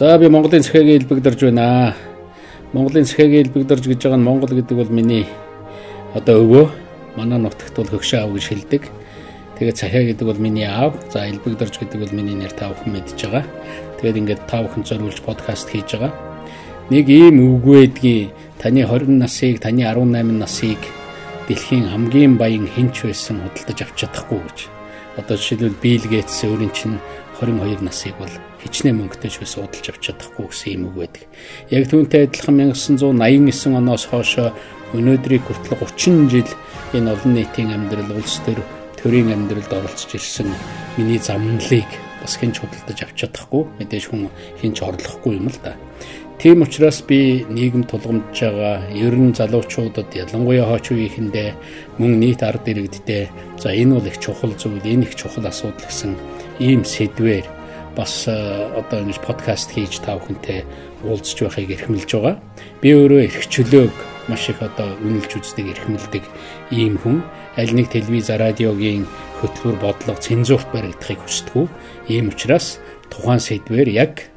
За 0.00 0.16
би 0.18 0.28
Монголын 0.28 0.62
цахиагийн 0.62 1.02
элбэгдэрж 1.02 1.40
байна. 1.44 1.94
Монголын 2.72 3.04
цахиагийн 3.04 3.44
элбэгдэрж 3.44 3.84
гэж 3.84 4.00
байгаа 4.00 4.16
нь 4.16 4.24
Монгол 4.24 4.48
гэдэг 4.48 4.72
бол 4.72 4.88
миний 4.88 5.28
одоо 6.16 6.40
өвөө. 6.40 6.66
Манай 7.20 7.36
нутагт 7.36 7.76
бол 7.76 7.84
хөгшөө 7.84 8.24
аав 8.24 8.32
гэж 8.32 8.44
хэлдэг. 8.48 8.82
Тэгээд 9.60 9.76
цахиа 9.76 10.08
гэдэг 10.08 10.24
бол 10.24 10.40
миний 10.40 10.64
аав. 10.64 10.96
За 11.12 11.28
элбэгдэрж 11.28 11.84
гэдэг 11.84 12.00
бол 12.00 12.16
миний 12.16 12.32
нэр 12.32 12.48
та 12.48 12.72
бүхэн 12.72 12.96
мэдж 12.96 13.12
байгаа. 13.12 13.44
Тэгээд 14.00 14.20
ингээд 14.24 14.42
та 14.48 14.64
бүхэн 14.64 14.88
зориулж 14.88 15.20
подкаст 15.20 15.68
хийж 15.68 15.92
байгаа. 15.92 16.16
Нэг 16.88 17.04
ийм 17.12 17.60
үгвэдгийн 17.60 18.32
таны 18.56 18.88
20 18.88 19.20
насыг, 19.20 19.60
таны 19.60 19.84
18 19.84 20.32
насыг 20.32 20.80
дэлхийн 21.44 21.92
хамгийн 21.92 22.40
баян 22.40 22.64
хинч 22.72 23.04
байсан 23.04 23.44
худалдаж 23.44 23.84
авч 23.84 24.00
чадахгүй 24.00 24.40
гэж. 24.48 24.58
Одоо 25.20 25.36
жишээлбэл 25.36 25.76
Билл 25.84 26.08
Гейтс 26.08 26.40
өөрийн 26.48 26.72
чинь 26.72 26.96
22 27.36 27.84
насыг 27.84 28.16
бол 28.16 28.32
хичнээн 28.64 28.96
мөнгөтэй 29.00 29.30
ч 29.30 29.40
байсан 29.40 29.64
удалж 29.64 29.86
авч 29.88 30.02
чадахгүй 30.08 30.46
гэсэн 30.48 30.72
юм 30.76 30.82
үг 30.92 30.96
байдаг. 31.00 31.24
Яг 31.72 31.84
түүнтэй 31.88 32.28
адилхан 32.28 32.56
1989 32.72 33.78
оноос 33.80 34.04
хойш 34.08 34.32
өнөөдрийг 34.92 35.44
хүртэл 35.46 35.78
30 35.80 36.28
жил 36.28 36.50
энэ 36.92 37.10
олон 37.14 37.32
нийтийн 37.34 37.70
амьдрал 37.72 38.10
улс 38.18 38.42
төр 38.42 38.58
төрийн 38.98 39.32
амьдралд 39.32 39.70
оролцож 39.70 40.18
ирсэн 40.18 40.50
миний 40.98 41.18
замналыг 41.22 41.88
бас 42.20 42.36
хинч 42.36 42.60
худалдаж 42.60 42.98
авч 43.00 43.16
чадахгүй 43.22 43.62
мэдээж 43.78 44.04
хүн 44.10 44.28
хинч 44.60 44.82
орлохгүй 44.82 45.38
юм 45.38 45.48
л 45.48 45.58
да. 45.62 45.78
Тийм 46.40 46.62
учраас 46.64 47.04
би 47.04 47.44
нийгэм 47.48 47.84
тулгамдж 47.84 48.32
байгаа 48.32 48.88
ер 48.96 49.14
нь 49.14 49.36
залуучуудад 49.36 50.08
ялангуяа 50.16 50.66
хойч 50.72 50.92
үеийнхэндээ 50.92 51.50
мөн 52.00 52.12
нийт 52.16 52.40
ард 52.42 52.64
иргэддээ 52.64 53.24
за 53.60 53.68
энэ 53.76 53.94
бол 53.94 54.08
их 54.08 54.16
чухал 54.18 54.56
зүйл 54.56 54.80
энэ 54.80 55.04
их 55.04 55.14
чухал 55.20 55.44
асуудал 55.44 55.84
гэсэн 55.84 56.16
ийм 56.58 56.84
сэдвээр 56.84 57.59
бас 57.96 58.26
э, 58.28 58.34
одоо 58.76 59.02
ингэж 59.02 59.18
подкаст 59.24 59.74
хийж 59.74 60.00
та 60.00 60.16
бүхэнтэй 60.16 60.64
уулзч 61.04 61.38
байхыг 61.42 61.70
эрхэмлж 61.74 62.10
байгаа. 62.10 62.36
Би 62.80 62.94
өөрөө 62.94 63.20
эрх 63.26 63.46
чөлөөг 63.48 63.94
маш 64.28 64.48
их 64.48 64.62
одоо 64.62 64.94
үнэлж 65.02 65.30
үздэг, 65.40 65.66
эрхэмлдэг 65.74 66.24
ийм 66.70 66.98
хүн. 67.02 67.22
Аль 67.58 67.74
нэг 67.74 67.90
телевиз, 67.90 68.30
радиогийн 68.30 69.06
хөтөлбөр 69.42 69.76
бодлого 69.82 70.22
цензурт 70.22 70.68
баригдахыг 70.70 71.18
хүсдэг. 71.26 71.66
Ийм 72.06 72.30
учраас 72.30 72.78
тухайн 73.10 73.42
сэдвээр 73.42 73.88
яг 73.90 74.30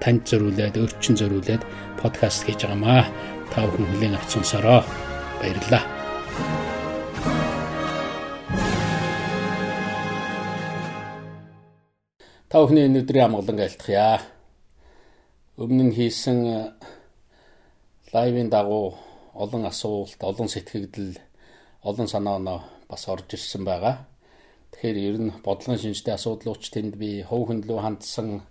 танд 0.00 0.24
зориулаад, 0.24 0.76
өөрчн 0.80 1.20
зориулаад 1.20 1.62
подкаст 2.00 2.48
хийж 2.48 2.64
байгаамаа. 2.64 3.04
Та 3.52 3.68
бүхэн 3.68 3.86
хүлээн 3.92 4.16
авч 4.16 4.40
сонсороо. 4.40 4.80
Баярлалаа. 5.40 5.95
Та 12.46 12.62
бүхний 12.62 12.86
энэ 12.86 13.02
өдрийн 13.02 13.26
амгалан 13.26 13.58
айлтгая. 13.58 14.22
Өмнө 15.58 15.90
нь 15.90 15.96
хийсэн 15.98 16.38
э, 16.46 16.58
лайвын 18.14 18.46
дагуу 18.54 18.94
олон 19.34 19.66
асуулт, 19.66 20.14
олон 20.22 20.46
сэтгэгдэл, 20.46 21.18
олон 21.82 22.06
санаа 22.06 22.38
оноо 22.38 22.60
бас 22.86 23.02
орж 23.10 23.34
ирсэн 23.34 23.66
байгаа. 23.66 24.06
Тэгэхээр 24.70 24.98
ер 25.10 25.16
нь 25.26 25.34
бодлогын 25.42 25.82
шинжтэй 25.82 26.14
асуудлууч 26.14 26.70
тэнд 26.70 26.94
би 26.94 27.26
хөв 27.26 27.50
хөндлөө 27.50 27.82
хандсан 27.82 28.46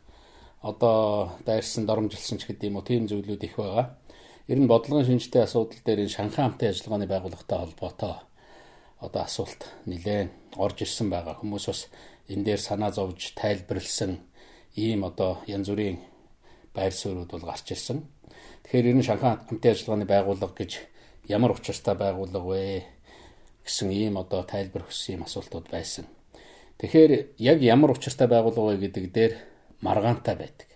одоо 0.60 1.32
дайрсан 1.48 1.88
доромжилсан 1.88 2.36
ч 2.36 2.52
гэдэг 2.52 2.68
юм 2.68 2.76
уу 2.76 2.84
тийм 2.84 3.08
зүйлүүд 3.08 3.48
их 3.48 3.56
байгаа. 3.56 3.96
Ер 4.52 4.60
нь 4.60 4.68
бодлогын 4.68 5.08
шинжтэй 5.08 5.48
асуудал 5.48 5.80
дээр 5.88 6.04
энэ 6.04 6.16
Шанхай 6.20 6.44
хамтын 6.44 6.68
ажиллагааны 6.68 7.08
байгууллагатай 7.08 7.58
холбоотой 7.64 8.16
одоо 9.06 9.23
асуулт 9.23 9.61
нэлээд 9.86 10.58
орж 10.58 10.78
ирсэн 10.81 11.09
байгаа. 11.09 11.38
Хүмүүс 11.39 11.66
бас 11.70 11.81
энэ 12.28 12.44
дээр 12.44 12.61
санаа 12.61 12.92
зовж 12.92 13.34
тайлбарлсан 13.38 14.20
ийм 14.75 15.06
одоо 15.06 15.39
янз 15.48 15.70
бүрийн 15.70 16.00
байр 16.73 16.94
суурьуд 16.94 17.31
бол 17.31 17.45
гарч 17.45 17.72
ирсэн. 17.72 18.03
Тэгэхээр 18.64 18.92
энэ 18.92 19.03
Шанхай 19.08 19.38
хамтын 19.48 19.72
ажиллагааны 19.72 20.06
байгууллага 20.06 20.56
гэж 20.58 20.72
ямар 21.30 21.52
учиртай 21.53 21.95
байгууллага 21.95 22.45
вэ 22.50 22.83
гэсэн 23.66 23.89
ийм 23.92 24.17
одоо 24.17 24.43
тайлбар 24.43 24.83
хүссэн 24.83 25.22
юм 25.22 25.23
асуултууд 25.23 25.70
байсан. 25.72 26.05
Тэгэхээр 26.77 27.37
яг 27.39 27.61
ямар 27.61 27.95
учиртай 27.95 28.27
байгууллага 28.27 28.76
вэ 28.76 28.89
гэдэг 28.89 29.05
дээр 29.14 29.33
маргаантай 29.82 30.36
байдаг. 30.36 30.70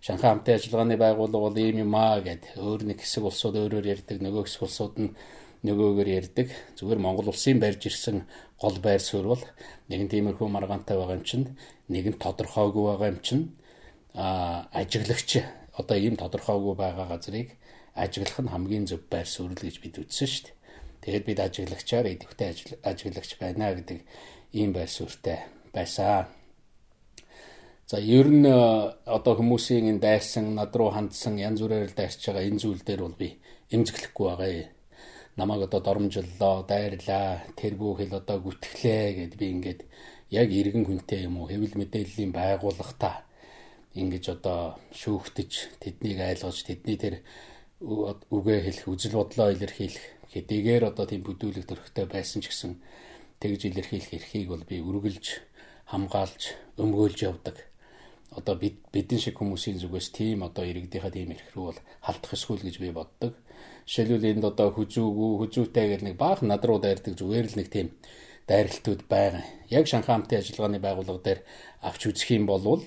Шанхай 0.00 0.30
хамтын 0.30 0.54
ажиллагааны 0.54 0.96
байгууллага 0.96 1.44
бол 1.50 1.58
ийм 1.58 1.84
юм 1.84 1.94
аа 1.94 2.22
гэд 2.22 2.54
өөр 2.56 2.86
нэг 2.86 3.02
хэсэг 3.02 3.24
улсууд 3.26 3.56
өөрөөр 3.58 3.86
ярьдаг, 3.86 4.22
нөгөө 4.22 4.46
хэсэг 4.46 4.62
улсууд 4.62 4.94
нь 4.98 5.10
нөгөөгөр 5.66 6.08
ярьдаг. 6.08 6.48
Зүгээр 6.78 7.00
Монгол 7.02 7.30
улсын 7.32 7.58
барьж 7.58 7.86
ирсэн 7.90 8.26
гол 8.60 8.78
байр 8.78 9.02
суурь 9.02 9.28
бол 9.32 9.44
нэг 9.90 10.00
нь 10.06 10.12
тиймэрхүү 10.12 10.48
маргаантай 10.50 10.96
байгаа 10.96 11.18
юм 11.18 11.24
чинь, 11.26 11.46
нэг 11.90 12.04
нь 12.14 12.20
тодорхойгүй 12.22 12.84
байгаа 12.86 13.08
юм 13.10 13.20
чинь 13.22 13.44
а 14.14 14.68
ажиглагч 14.72 15.42
одоо 15.74 15.96
ийм 15.98 16.14
тодорхойгүй 16.18 16.74
байгаа 16.74 17.06
газрыг 17.10 17.58
ажиглах 17.94 18.38
нь 18.42 18.52
хамгийн 18.54 18.86
зөв 18.86 19.02
байр 19.10 19.26
суурь 19.26 19.54
гэж 19.58 19.82
бид 19.82 19.98
үзсэн 19.98 20.28
шүү 20.30 20.44
дээ. 20.46 20.56
Тэгээд 21.02 21.24
бид 21.26 21.38
ажиглагчаар 21.42 22.06
идэвхтэй 22.06 22.48
ажиглагч 22.82 23.30
байна 23.38 23.74
гэдэг 23.74 23.98
ийм 24.54 24.70
байр 24.72 24.90
суурьтай 24.90 25.38
байсан. 25.74 26.26
За 27.88 27.98
ер 27.98 28.28
нь 28.28 28.46
одоо 28.46 29.34
хүмүүсийн 29.38 29.88
энэ 29.90 30.02
дайрсан 30.04 30.54
над 30.54 30.76
руу 30.76 30.90
хандсан 30.92 31.38
янз 31.38 31.62
бүрээр 31.62 31.96
дайрч 31.96 32.20
байгаа 32.26 32.44
энэ 32.46 32.60
зүйл 32.62 32.82
дээр 32.84 33.00
бол 33.02 33.16
би 33.16 33.40
эмзэглэхгүй 33.74 34.26
байгаа 34.28 34.50
намайг 35.38 35.70
одоо 35.70 35.80
доромжллоо, 35.80 36.66
дайрлаа, 36.66 37.46
тэргүүхэл 37.54 38.18
одоо 38.20 38.36
гүтгэлээ 38.42 39.06
гэд 39.18 39.34
би 39.38 39.46
ингээд 39.54 39.80
яг 40.34 40.48
иргэн 40.50 40.84
хүнтэй 40.84 41.30
юм 41.30 41.38
уу 41.38 41.46
хэвлэл 41.46 41.78
мэдээллийн 41.78 42.32
байгууллагата 42.34 43.22
ингэж 43.94 44.24
одоо 44.36 44.76
шүүхтэж 44.92 45.80
тэднийг 45.82 46.18
айлгаж 46.18 46.58
тэдний 46.66 46.98
тэр 46.98 47.14
үгээ 47.80 48.60
хэлэх 48.66 48.86
үзэл 48.90 49.14
бодлоо 49.14 49.54
илэрхийлэх 49.54 50.06
хэдийгээр 50.34 50.90
одоо 50.90 51.06
тийм 51.06 51.22
бүдүүлэг 51.24 51.64
төрхтэй 51.70 52.06
байсан 52.10 52.42
ч 52.42 52.50
гэсэн 52.50 52.72
тэгж 53.40 53.70
илэрхийлэх 53.70 54.12
эрхийг 54.18 54.48
бол 54.50 54.64
би 54.66 54.82
үргэлж 54.82 55.26
хамгаалж 55.88 56.42
өмгөөлж 56.82 57.18
явдаг. 57.24 57.56
Одоо 58.34 58.54
бид 58.60 58.76
бидэн 58.92 59.22
шиг 59.22 59.40
хүмүүсийн 59.40 59.80
зүгээс 59.80 60.12
тийм 60.12 60.44
одоо 60.44 60.68
иргэдийнхаа 60.68 61.14
тийм 61.14 61.32
эрх 61.32 61.48
рүү 61.54 61.64
бол 61.72 61.80
халтах 62.04 62.36
эсвэл 62.36 62.60
гэж 62.60 62.76
би 62.82 62.90
боддог. 62.92 63.32
Жишээлбэл 63.88 64.30
энд 64.36 64.44
одоо 64.44 64.68
хүзүүгүү, 64.76 65.30
хүзүүтэй 65.40 65.86
гэх 65.88 66.02
нэг 66.04 66.20
баах 66.20 66.44
над 66.44 66.60
руу 66.68 66.76
дайрдаг 66.76 67.16
зүгээр 67.16 67.46
л 67.48 67.56
нэг 67.56 67.68
тийм 67.72 67.88
дайралтууд 68.44 69.08
байгаа. 69.08 69.44
Яг 69.72 69.88
Шанхай 69.88 70.12
хамтын 70.12 70.44
ажиллагааны 70.44 70.76
байгууллага 70.76 71.24
дээр 71.24 71.40
авч 71.80 72.12
үзэх 72.12 72.36
юм 72.36 72.44
бол 72.44 72.84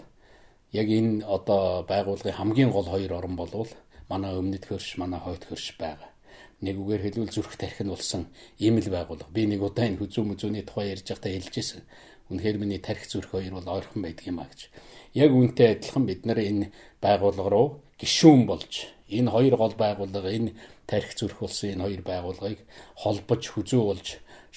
яг 0.69 0.87
энэ 0.93 1.25
одоо 1.25 1.81
байгууллагын 1.89 2.37
хамгийн 2.37 2.69
гол 2.69 2.85
хоёр 2.85 3.17
орн 3.17 3.33
болвол 3.33 3.71
манай 4.13 4.37
өмнөд 4.37 4.69
хөрш, 4.69 5.01
манай 5.01 5.17
хойд 5.17 5.41
хөрш 5.49 5.73
байгаа. 5.81 6.13
Нэг 6.61 6.77
үгээр 6.77 7.01
хэлбэл 7.01 7.33
зүрх 7.33 7.57
тархин 7.57 7.89
болсон 7.89 8.29
ийм 8.61 8.77
л 8.77 8.93
байгууллага. 8.93 9.33
Би 9.33 9.49
нэг 9.49 9.65
удаа 9.65 9.89
энэ 9.89 9.97
хүзүү 9.97 10.21
мүзүүний 10.21 10.61
тухай 10.69 10.93
ярьж 10.93 11.09
байхдаа 11.09 11.33
хэлжсэн. 11.33 11.81
Үнэхээр 12.29 12.57
миний 12.61 12.77
тарих 12.77 13.09
зүрх 13.09 13.33
хоёр 13.33 13.57
бол 13.57 13.73
ойрхон 13.73 14.05
байдаг 14.05 14.29
юм 14.29 14.37
а 14.37 14.45
гэж. 14.45 14.69
Яг 15.17 15.33
үүнтэй 15.33 15.81
адилхан 15.81 16.05
бид 16.05 16.29
нар 16.29 16.37
энэ 16.37 16.69
байгууллага 17.01 17.49
руу 17.49 17.67
гишүүн 18.01 18.41
болж 18.49 18.89
энэ 19.17 19.29
хоёр 19.29 19.55
гол 19.61 19.75
байгууллага 19.77 20.29
энэ 20.33 20.51
тарих 20.89 21.13
зүрх 21.13 21.37
болсон 21.45 21.69
энэ 21.73 21.85
хоёр 21.85 22.01
байгууллагыг 22.01 22.59
холбож 22.97 23.43
хүзүү 23.53 23.83
болж 23.85 24.07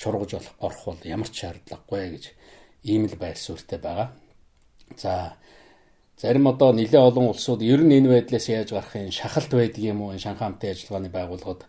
шургаж 0.01 0.31
орох 0.67 0.83
бол 0.89 1.01
ямар 1.05 1.29
ч 1.29 1.45
шаардлагагүй 1.45 2.05
гэж 2.15 2.25
ийм 2.89 3.03
л 3.07 3.17
байр 3.21 3.37
суурьтай 3.37 3.79
байгаа. 3.79 4.09
За 4.97 5.37
зарим 6.17 6.49
одоо 6.49 6.73
нэлээ 6.73 7.01
олон 7.01 7.29
улсууд 7.31 7.63
ер 7.63 7.81
нь 7.85 7.97
энэ 7.99 8.09
байдлаас 8.09 8.49
яаж 8.49 8.71
гарахын 8.73 9.11
шахалт 9.11 9.51
байдаг 9.53 9.83
юм 9.83 10.03
уу 10.03 10.13
энэ 10.15 10.25
Шанхай 10.25 10.47
хамтын 10.49 10.71
ажиллагааны 10.73 11.11
байгууллагад 11.11 11.63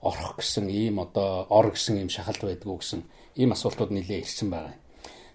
орох 0.00 0.32
гэсэн 0.38 0.66
ийм 0.68 1.00
одоо 1.00 1.46
ор 1.48 1.70
гэсэн 1.72 2.00
ийм 2.00 2.10
шахалт 2.12 2.42
байдгүй 2.44 2.76
гэсэн 2.78 3.00
ийм 3.40 3.50
асуултууд 3.52 3.90
нэлээ 3.92 4.20
ирсэн 4.22 4.48
байгаа. 4.50 4.76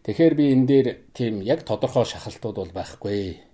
Тэгэхээр 0.06 0.34
би 0.40 0.46
энэ 0.54 0.68
дээр 0.70 0.88
тийм 1.14 1.42
яг 1.42 1.62
тодорхой 1.66 2.06
шахалтууд 2.06 2.58
бол 2.58 2.74
байхгүй. 2.74 3.51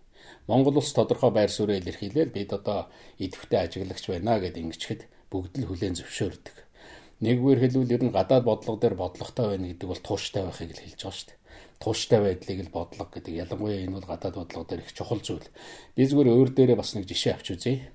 Монгол 0.48 0.80
улс 0.80 0.92
тодорхой 0.96 1.32
байр 1.32 1.52
суурийг 1.52 1.84
илэрхийлээл 1.84 2.32
бид 2.32 2.52
одоо 2.56 2.88
идэвхтэй 3.20 3.60
ажиглагч 3.68 4.06
байна 4.08 4.40
гэдээ 4.40 4.64
ингэчихэд 4.64 5.02
бүгд 5.28 5.54
л 5.60 5.68
хүлээн 5.68 6.00
зөвшөөрдөг. 6.00 6.56
Нэгвэр 7.20 7.60
хэлбэл 7.60 7.96
ер 7.98 8.04
нь 8.08 8.16
гадаад 8.16 8.46
бодлого 8.48 8.78
дээр 8.80 8.96
бодлоготой 8.96 9.58
байна 9.58 9.68
гэдэг 9.74 9.90
бол 9.90 10.06
тууштай 10.06 10.44
байхыг 10.46 10.72
л 10.72 10.84
хэлж 10.86 11.02
байгаа 11.02 11.18
шүү 11.18 11.28
дээ. 11.28 11.40
Тууштай 11.82 12.20
байдлыг 12.22 12.60
л 12.64 12.76
бодлого 12.78 13.10
гэдэг. 13.12 13.34
Ялангуяа 13.44 13.84
энэ 13.84 13.96
бол 13.98 14.08
гадаад 14.08 14.36
бодлого 14.38 14.66
дээр 14.70 14.82
их 14.86 14.94
чухал 14.94 15.20
зүйл. 15.20 15.50
Би 15.98 16.06
зүгээр 16.06 16.30
өөр 16.32 16.50
дээрээ 16.54 16.78
бас 16.78 16.94
нэг 16.94 17.10
жишээ 17.10 17.34
авч 17.34 17.48
үзье. 17.58 17.90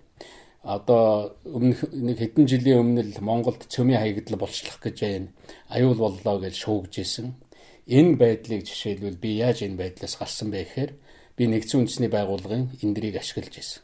Одоо 0.67 1.39
өмнөх 1.47 1.87
нэг 1.95 2.19
хэдэн 2.19 2.47
жилийн 2.51 2.83
өмнө 2.83 3.03
л 3.15 3.23
Монголд 3.23 3.63
цөмийн 3.71 4.03
хаягдл 4.03 4.37
болчлох 4.43 4.79
гэж 4.83 4.97
байна. 5.07 5.29
Аюул 5.71 5.99
боллоо 5.99 6.37
гэж 6.43 6.55
шуугж 6.59 6.95
исэн. 6.99 7.39
Энэ 7.87 8.19
байдлыг 8.19 8.67
жишээлбэл 8.67 9.23
би 9.23 9.39
яаж 9.43 9.63
энэ 9.63 9.79
байдлаас 9.79 10.19
гарсан 10.19 10.51
бэ 10.51 10.67
гэхээр 10.67 10.91
би 11.37 11.49
нэгдсэн 11.49 11.85
үндэсний 11.85 12.11
байгууллагын 12.13 12.77
эндрийг 12.83 13.17
ашиглаж 13.17 13.55
ирсэн. 13.57 13.83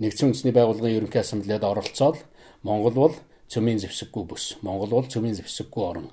Нэгдсэн 0.00 0.26
үндэсний 0.32 0.54
байгууллагын 0.56 0.96
ерөнхий 0.96 1.20
ассамблеад 1.20 1.64
оролцоод 1.64 2.18
Монгол 2.62 2.96
бол 2.96 3.14
цөмийн 3.48 3.80
зэвсэггүй 3.80 4.24
бүс. 4.26 4.56
Монгол 4.62 4.92
бол 4.96 5.06
цөмийн 5.06 5.36
зэвсэггүй 5.38 5.84
орн. 5.84 6.10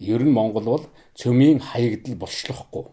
Ер 0.00 0.22
нь 0.22 0.32
Монгол 0.32 0.64
бол 0.64 0.84
цөмийн 1.16 1.60
хаягдл 1.60 2.14
болшлохгүй. 2.16 2.84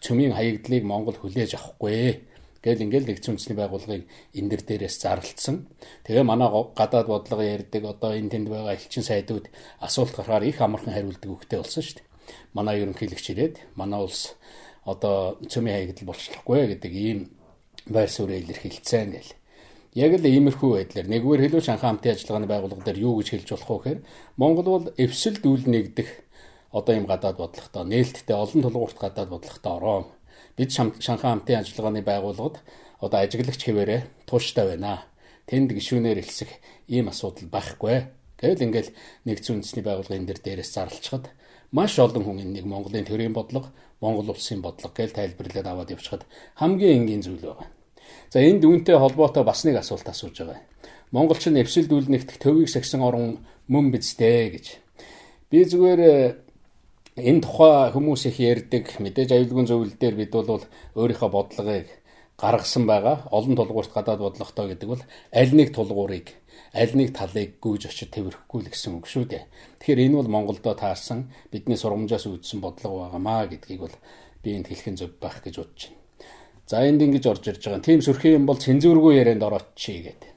Цөмийн 0.00 0.32
хаягдлыг 0.34 0.84
Монгол 0.84 1.16
хүлээж 1.18 1.54
авахгүй 1.54 2.28
Гэл 2.58 2.82
ингээл 2.90 3.06
нэгдсэн 3.06 3.38
үндэсний 3.38 3.54
байгууллагыг 3.54 4.04
энэ 4.34 4.48
дэр 4.50 4.62
дээрээс 4.66 4.98
зарлцсан. 4.98 5.70
Тэгээ 6.02 6.26
манай 6.26 6.50
гадаад 6.74 7.06
бодлого 7.06 7.46
ярьдаг 7.46 7.86
одоо 7.86 8.18
энэ 8.18 8.34
тэнд 8.34 8.50
байгаа 8.50 8.74
элчин 8.74 9.06
сайдууд 9.06 9.46
асуулт 9.78 10.18
гарахаар 10.18 10.42
их 10.42 10.58
амархан 10.58 10.90
хариулдаг 10.90 11.30
үгтэй 11.30 11.62
болсон 11.62 11.82
шүү 11.86 12.02
дээ. 12.02 12.06
Манай 12.58 12.82
ерөнхийлөгч 12.82 13.26
ирээд 13.30 13.54
манай 13.78 14.02
улс 14.02 14.34
одоо 14.88 15.36
цөмийн 15.44 15.76
хаягдл 15.92 16.08
болчихлохгүй 16.08 16.60
гэдэг 16.72 16.92
ийм 16.96 17.18
байр 17.92 18.08
суурь 18.08 18.40
илэрхийлцэн 18.40 19.12
гэл. 19.12 19.32
Яг 19.92 20.12
л 20.16 20.24
иймэрхүү 20.24 20.70
байдлаар 20.80 21.08
нэгвэр 21.12 21.40
хэлүү 21.44 21.62
Шанхай 21.64 21.88
хамтын 21.92 22.12
ажиллагааны 22.16 22.48
байгууллага 22.48 22.84
дээр 22.88 23.04
юу 23.04 23.20
гэж 23.20 23.28
хэлж 23.32 23.48
болох 23.52 23.68
вэ 23.68 23.76
гэхээр 23.76 24.00
Монгол 24.40 24.68
бол 24.68 24.86
эвсэл 24.96 25.36
дүүл 25.40 25.64
нэгдэх 25.68 26.08
одоо 26.72 26.92
ийм 26.94 27.06
гадаад 27.08 27.36
бодлоготой 27.40 27.84
нээлттэй 27.88 28.36
олон 28.36 28.60
тулгуурт 28.62 28.98
гадаад 29.00 29.28
бодлоготой 29.32 29.72
ороо. 29.72 30.00
Бид 30.56 30.70
Шанхай 30.72 31.30
хамтын 31.32 31.60
ажиллагааны 31.64 32.02
байгууллагад 32.04 32.56
одоо 33.00 33.18
ажиглагч 33.20 33.62
хэвээрээ 33.64 34.00
тууштай 34.28 34.64
байна. 34.76 35.08
Тэнд 35.48 35.72
гişүүнээр 35.72 36.20
элсэх 36.20 36.50
ийм 36.86 37.08
асуудал 37.08 37.48
байхгүй. 37.48 38.12
Тэгэл 38.38 38.64
ингээл 38.68 38.90
нэгдсэн 39.24 39.54
үндэсний 39.58 39.84
байгууллагын 39.84 40.28
дээр 40.28 40.40
дээрээс 40.44 40.70
зарлцахад 40.76 41.32
маш 41.72 41.98
олон 41.98 42.24
хүн 42.24 42.44
энийг 42.44 42.66
Монголын 42.68 43.08
төрийн 43.08 43.32
бодлого, 43.32 43.72
Монгол 44.00 44.30
улсын 44.30 44.62
бодлого 44.62 44.94
гэж 44.94 45.12
тайлбарлаад 45.14 45.66
аваад 45.66 45.90
явчихад 45.90 46.22
хамгийн 46.54 47.02
энгийн 47.02 47.22
зүйл 47.22 47.42
байна. 47.42 47.66
За 48.30 48.38
энд 48.40 48.64
үүнтэй 48.64 48.96
холбоотой 48.98 49.44
бас 49.44 49.64
нэг 49.64 49.80
асуулт 49.80 50.08
асууж 50.08 50.36
байгаа. 50.38 50.60
Монголч 51.10 51.48
нь 51.48 51.60
эвсэл 51.60 51.88
дүүлнэгт 51.88 52.38
төвийг 52.38 52.68
сагсан 52.68 53.02
орон 53.02 53.40
мөн 53.66 53.90
биздэ 53.90 54.52
гэж. 54.52 54.66
Би 55.50 55.64
зүгээр 55.64 56.02
энэ 57.16 57.42
тухай 57.42 57.90
хүмүүс 57.96 58.28
их 58.28 58.38
ярьдаг 58.38 58.84
мэдээж 59.00 59.32
аюулгүй 59.32 59.64
зөвлөл 59.66 59.96
дээр 59.98 60.14
бид 60.20 60.30
бол 60.30 60.62
өөрийнхөө 60.94 61.30
бодлогыг 61.32 61.88
гаргасан 62.38 62.86
байгаа. 62.86 63.26
Олон 63.32 63.56
тулгуурт 63.56 63.90
гадаад 63.90 64.20
бодлоготой 64.20 64.76
гэдэг 64.76 64.88
бол 64.88 65.02
аль 65.32 65.54
нэг 65.56 65.74
тулгуурыг 65.74 66.36
аль 66.74 66.94
нэг 66.96 67.12
талыг 67.16 67.60
гүйж 67.60 67.88
очиж 67.88 68.10
тэрхэхгүй 68.12 68.60
л 68.64 68.70
гэсэн 68.72 68.98
үг 68.98 69.06
шүү 69.06 69.24
дээ. 69.28 69.44
Тэгэхээр 69.80 70.04
энэ 70.08 70.16
бол 70.18 70.28
Монголдо 70.28 70.74
таарсан 70.74 71.30
бидний 71.52 71.76
сургамжаас 71.76 72.26
үүдсэн 72.28 72.60
бодлого 72.60 73.08
байгаамаа 73.08 73.46
гэдгийг 73.48 73.80
бол 73.84 73.96
би 74.42 74.56
энд 74.56 74.68
хэлхэн 74.68 74.96
зөв 74.96 75.16
байх 75.20 75.40
гэж 75.44 75.54
бодож 75.60 75.82
байна. 75.88 76.00
За 76.68 76.84
энд 76.84 77.00
ингэж 77.00 77.24
орж 77.28 77.44
ирж 77.48 77.62
байгаа. 77.64 77.84
Тим 77.84 78.00
сөрхий 78.02 78.36
юм 78.36 78.44
бол 78.44 78.60
цензургүй 78.60 79.16
ярианд 79.20 79.42
ороочи 79.42 80.04
гэдэг. 80.04 80.30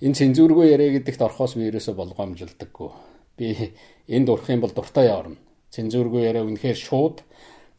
Энэ 0.00 0.16
цензургүй 0.16 0.72
яриа 0.72 0.96
гэдэгт 0.96 1.20
орохоос 1.20 1.56
би 1.60 1.68
ерөөсө 1.68 1.92
болгоомжилдаггүй. 1.92 2.90
Би 3.36 3.72
энд 4.08 4.28
урах 4.28 4.48
юм 4.48 4.64
бол 4.64 4.72
дуртай 4.72 5.12
орно 5.12 5.36
цензургүй 5.76 6.24
яриа 6.24 6.46
үнэхээр 6.46 6.78
шууд 6.78 7.20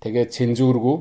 тэгээд 0.04 0.30
цензургүй 0.36 0.98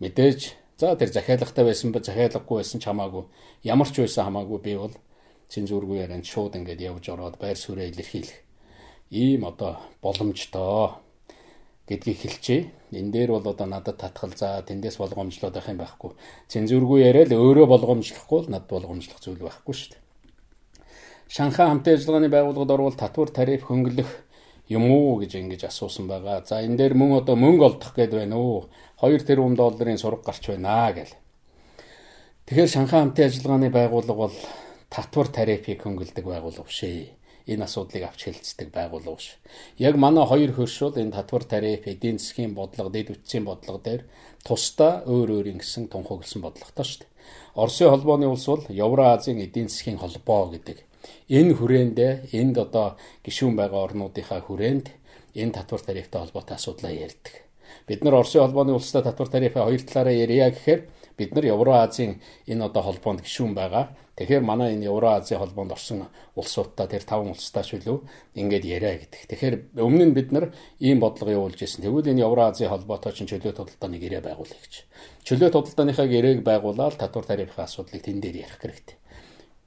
мэдээж 0.00 0.40
за 0.80 0.94
тэр 0.96 1.10
захиалагтай 1.12 1.64
байсан 1.68 1.92
ба 1.92 2.00
захиалаггүй 2.00 2.56
байсан 2.62 2.80
ч 2.80 2.88
хамаагүй 2.88 3.24
ямар 3.68 3.88
ч 3.90 4.00
байсан 4.00 4.30
хамаагүй 4.30 4.58
би 4.64 4.72
бол 4.78 4.94
цензургүй 5.48 6.04
ярианд 6.04 6.26
шууд 6.26 6.56
ингээд 6.56 6.80
явж 6.80 7.08
ороод 7.08 7.36
байр 7.40 7.56
суурь 7.56 7.88
илэрхийлэх 7.88 8.48
ийм 9.10 9.44
одоо 9.44 9.80
боломжтой 10.02 11.00
гэдгийг 11.88 12.18
хэлчихье. 12.20 12.70
Энэ 12.92 13.12
дээр 13.12 13.30
бол 13.32 13.48
одоо 13.48 13.66
надад 13.66 13.96
татгал 13.96 14.32
за 14.36 14.62
тэндээс 14.62 14.96
болгоомжлоод 14.96 15.54
байх 15.54 15.68
юм 15.68 15.80
байхгүй. 15.80 16.12
Цензургүй 16.48 17.00
яриа 17.04 17.24
л 17.24 17.32
өөрөө 17.32 17.66
болгоомжлохгүй 17.68 18.40
л 18.44 18.52
над 18.52 18.68
болгоомжлох 18.68 19.20
зүйл 19.20 19.40
байхгүй 19.40 19.74
шүү 19.74 19.90
дээ. 19.92 20.02
Шанхай 21.28 21.68
хамтын 21.68 21.96
ажиллагааны 21.96 22.28
байгууллагад 22.28 22.72
орвол 22.72 22.96
татвар 22.96 23.28
тариф 23.28 23.64
хөнгөлөх 23.68 24.08
юм 24.68 24.84
уу 24.88 25.20
гэж 25.20 25.36
ингэж 25.40 25.64
асуусан 25.68 26.08
байгаа. 26.08 26.44
За 26.44 26.60
энэ 26.60 26.76
дээр 26.76 26.94
мөн 26.96 27.24
одоо 27.24 27.36
мөнгө 27.36 27.64
олдох 27.64 27.92
гээд 27.96 28.12
байна 28.12 28.36
уу? 28.36 28.68
2 29.00 29.24
тэрбум 29.24 29.56
долларын 29.56 30.00
сураг 30.00 30.24
гарч 30.24 30.48
байна 30.48 30.92
гэл. 30.92 31.12
Тэгэхээр 32.48 32.68
Шанхай 32.68 33.00
хамтын 33.00 33.28
ажиллагааны 33.28 33.68
байгууллага 33.68 34.16
бол 34.28 34.36
татвар 34.90 35.28
тарифыг 35.28 35.82
хөнгөлдөг 35.82 36.24
байгууллага 36.24 36.68
биш 36.68 36.82
ээ. 36.84 37.14
Энэ 37.48 37.64
асуудлыг 37.64 38.04
авч 38.04 38.20
хэлцдэг 38.24 38.68
байгууллага 38.72 39.16
биш. 39.16 39.38
Яг 39.78 39.96
манай 39.96 40.24
хоёр 40.26 40.52
хөрш 40.52 40.76
бол 40.84 41.00
энэ 41.00 41.16
татвар 41.16 41.44
тариф, 41.44 41.86
эдийн 41.88 42.18
засгийн 42.18 42.52
бодлого, 42.52 42.92
дэд 42.92 43.12
үтсийн 43.14 43.44
бодлого 43.48 43.80
дээр 43.80 44.02
тусдаа 44.44 45.04
өөр 45.08 45.28
өөрийн 45.40 45.60
гэсэн 45.60 45.88
тунхагласан 45.88 46.44
бодлоготой 46.44 46.84
шүү 46.84 47.00
дээ. 47.04 47.12
Оросын 47.56 47.88
холбооны 47.88 48.28
улс 48.28 48.46
бол 48.48 48.64
Евразийн 48.68 49.40
эдийн 49.40 49.68
засгийн 49.72 49.96
холбоо 49.96 50.52
гэдэг 50.52 50.88
Энэ 51.28 51.52
хүрээндээ 51.58 52.12
энд 52.40 52.56
одоо 52.64 52.86
гишүүн 53.24 53.54
байгаа 53.60 53.80
орнуудынхаа 53.86 54.40
хүрээнд 54.44 54.86
энэ 55.40 55.54
татвар 55.56 55.82
тарифтай 55.84 56.20
холбоотой 56.20 56.56
асуудлаа 56.56 56.92
ярьдаг. 57.06 57.34
Бид 57.86 58.00
нар 58.02 58.14
Оросын 58.20 58.42
холбооны 58.42 58.72
улстай 58.74 59.02
татвар 59.04 59.28
тарифаа 59.28 59.68
хоёр 59.68 59.82
талаараа 59.84 60.16
ярья 60.24 60.48
гэхээр 60.50 60.80
бид 61.18 61.30
нар 61.34 61.44
Евроазийн 61.54 62.12
энэ 62.50 62.64
одоо 62.68 62.82
холбоонд 62.84 63.20
гишүүн 63.22 63.52
байгаа. 63.54 63.84
Тэгэхээр 64.18 64.42
манай 64.42 64.74
энэ 64.74 64.90
Евроазийн 64.90 65.38
холбоонд 65.38 65.78
орсон 65.78 66.10
улсуудтай 66.34 66.90
тэр 66.90 67.06
таван 67.06 67.30
улстай 67.30 67.62
ч 67.62 67.78
үлээ 67.78 68.02
ингээд 68.34 68.64
яриа 68.66 68.98
гэдэг. 68.98 69.30
Тэгэхээр 69.30 69.54
өмнө 69.78 70.10
нь 70.10 70.16
бид 70.18 70.34
нар 70.34 70.50
ийм 70.82 70.98
бодлого 70.98 71.30
явуулж 71.30 71.62
ирсэн. 71.62 71.86
Тэгвэл 71.86 72.10
энэ 72.10 72.26
Евроазийн 72.26 72.74
холбоотой 72.74 73.14
чинь 73.14 73.30
чөлөө 73.30 73.54
тодалдааныг 73.54 74.02
ирээ 74.02 74.26
байгуулъя 74.26 74.58
гэж. 74.58 74.74
Чөлөө 75.22 75.50
тодалдааныхаа 75.54 76.06
гэрээг 76.10 76.42
байгуулаад 76.42 76.98
татвар 76.98 77.26
тарифын 77.30 77.62
асуудлыг 77.62 78.02
тэн 78.02 78.18
дээр 78.18 78.42
ярих 78.42 78.58
хэрэгтэй. 78.58 78.98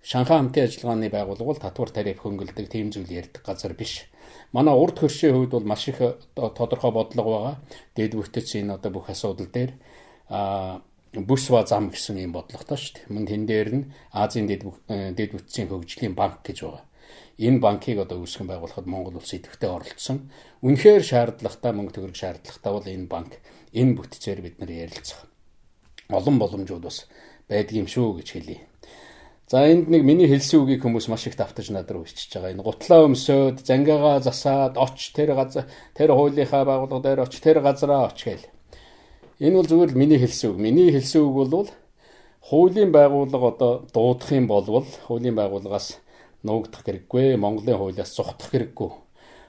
Шанхай 0.03 0.38
хамтын 0.44 0.68
ажиллагааны 0.68 1.07
байгууллага 1.07 1.71
татвар 1.71 1.89
тариф 1.95 2.19
хөнгөлдөг 2.19 2.68
тийм 2.68 2.92
зүйл 2.92 3.07
ярьдаг 3.07 3.48
газар 3.48 3.71
биш. 3.71 4.12
Манай 4.51 4.75
урд 4.75 5.00
хөршийн 5.00 5.31
хувьд 5.31 5.56
бол 5.56 5.63
маш 5.63 5.88
их 5.88 6.01
тодорхой 6.36 6.92
бодлого 6.92 7.31
байгаа. 7.31 7.56
Дэд 7.95 8.19
бүтэц 8.19 8.59
энэ 8.59 8.75
одоо 8.75 8.92
бүх 8.92 9.07
асуудал 9.07 9.48
дээр 9.48 9.80
а 10.27 10.81
бүс 11.12 11.52
ба 11.52 11.66
зам 11.68 11.92
гэсэн 11.92 12.24
юм 12.24 12.31
бодлоготой 12.31 12.80
шүү 12.80 12.94
дээ. 12.96 13.12
Мөн 13.12 13.25
тэн 13.28 13.44
дээр 13.44 13.69
нь 13.75 13.90
Азийн 14.16 14.48
дэд 14.48 14.63
дэд 14.88 15.31
бүтцийн 15.36 15.68
хөгжлийн 15.68 16.16
банк 16.16 16.40
гэж 16.48 16.63
байгаа. 16.63 16.88
Энэ 17.36 17.60
банкыг 17.60 18.00
одоо 18.00 18.24
үүсгэн 18.24 18.48
байгуулахад 18.48 18.88
Монгол 18.88 19.19
улс 19.19 19.36
идэвхтэй 19.36 19.68
оролцсон. 19.68 20.31
Үнэхээр 20.63 21.04
шаардлагатай 21.04 21.72
мөнгө 21.75 21.96
төгрөг 22.00 22.16
шаардлагатай 22.16 22.72
бол 22.72 22.88
энэ 22.88 23.12
банк 23.12 23.31
энэ 23.75 23.96
бүтцээр 24.00 24.40
бид 24.40 24.56
нар 24.63 24.72
ярилцах. 24.72 25.28
Олон 26.08 26.40
боломжууд 26.40 26.86
бас 26.86 27.12
байдгийм 27.52 27.92
шүү 27.92 28.24
гэж 28.24 28.28
хэлье. 28.31 28.60
За 29.52 29.68
энд 29.68 29.92
нэг 29.92 30.08
миний 30.08 30.31
хэлсэн 30.31 30.63
үгийг 30.63 30.80
хүмүүс 30.80 31.12
маш 31.12 31.28
их 31.28 31.36
давтаж 31.36 31.75
над 31.75 31.92
руу 31.92 32.08
ичиж 32.08 32.31
байгаа. 32.31 32.56
Энэ 32.56 32.63
гутлаа 32.63 33.04
өмсөөд, 33.04 33.68
зангиагаа 33.68 34.24
засаад, 34.24 34.80
оч 34.80 35.12
тэр 35.12 35.36
газар 35.36 35.68
тэр 35.92 36.16
хуулийнхаа 36.16 36.63
байгууллага 36.63 37.04
дээр 37.04 37.28
оч 37.28 37.36
тэр 37.44 37.60
газараа 37.60 38.08
оч 38.08 38.31
гээл. 38.31 38.48
Энэ 39.41 39.57
бол 39.57 39.65
зүгээр 39.65 39.91
л 39.91 39.97
миний 39.97 40.21
хэлсэн 40.21 40.53
үг. 40.53 40.59
Миний 40.61 40.93
хэлсэн 40.93 41.25
үг 41.25 41.49
бол 41.49 41.69
хуулийн 42.45 42.93
байгууллага 42.93 43.57
одоо 43.57 43.71
дуудах 43.89 44.29
юм 44.38 44.45
бол 44.45 44.61
хуулийн 44.61 45.33
байгууллагаас 45.33 45.98
нуугдах 46.45 46.86
хэрэггүй, 46.86 47.41
Монголын 47.41 47.81
хуулиас 47.81 48.13
зугтах 48.13 48.53
хэрэггүй. 48.53 48.89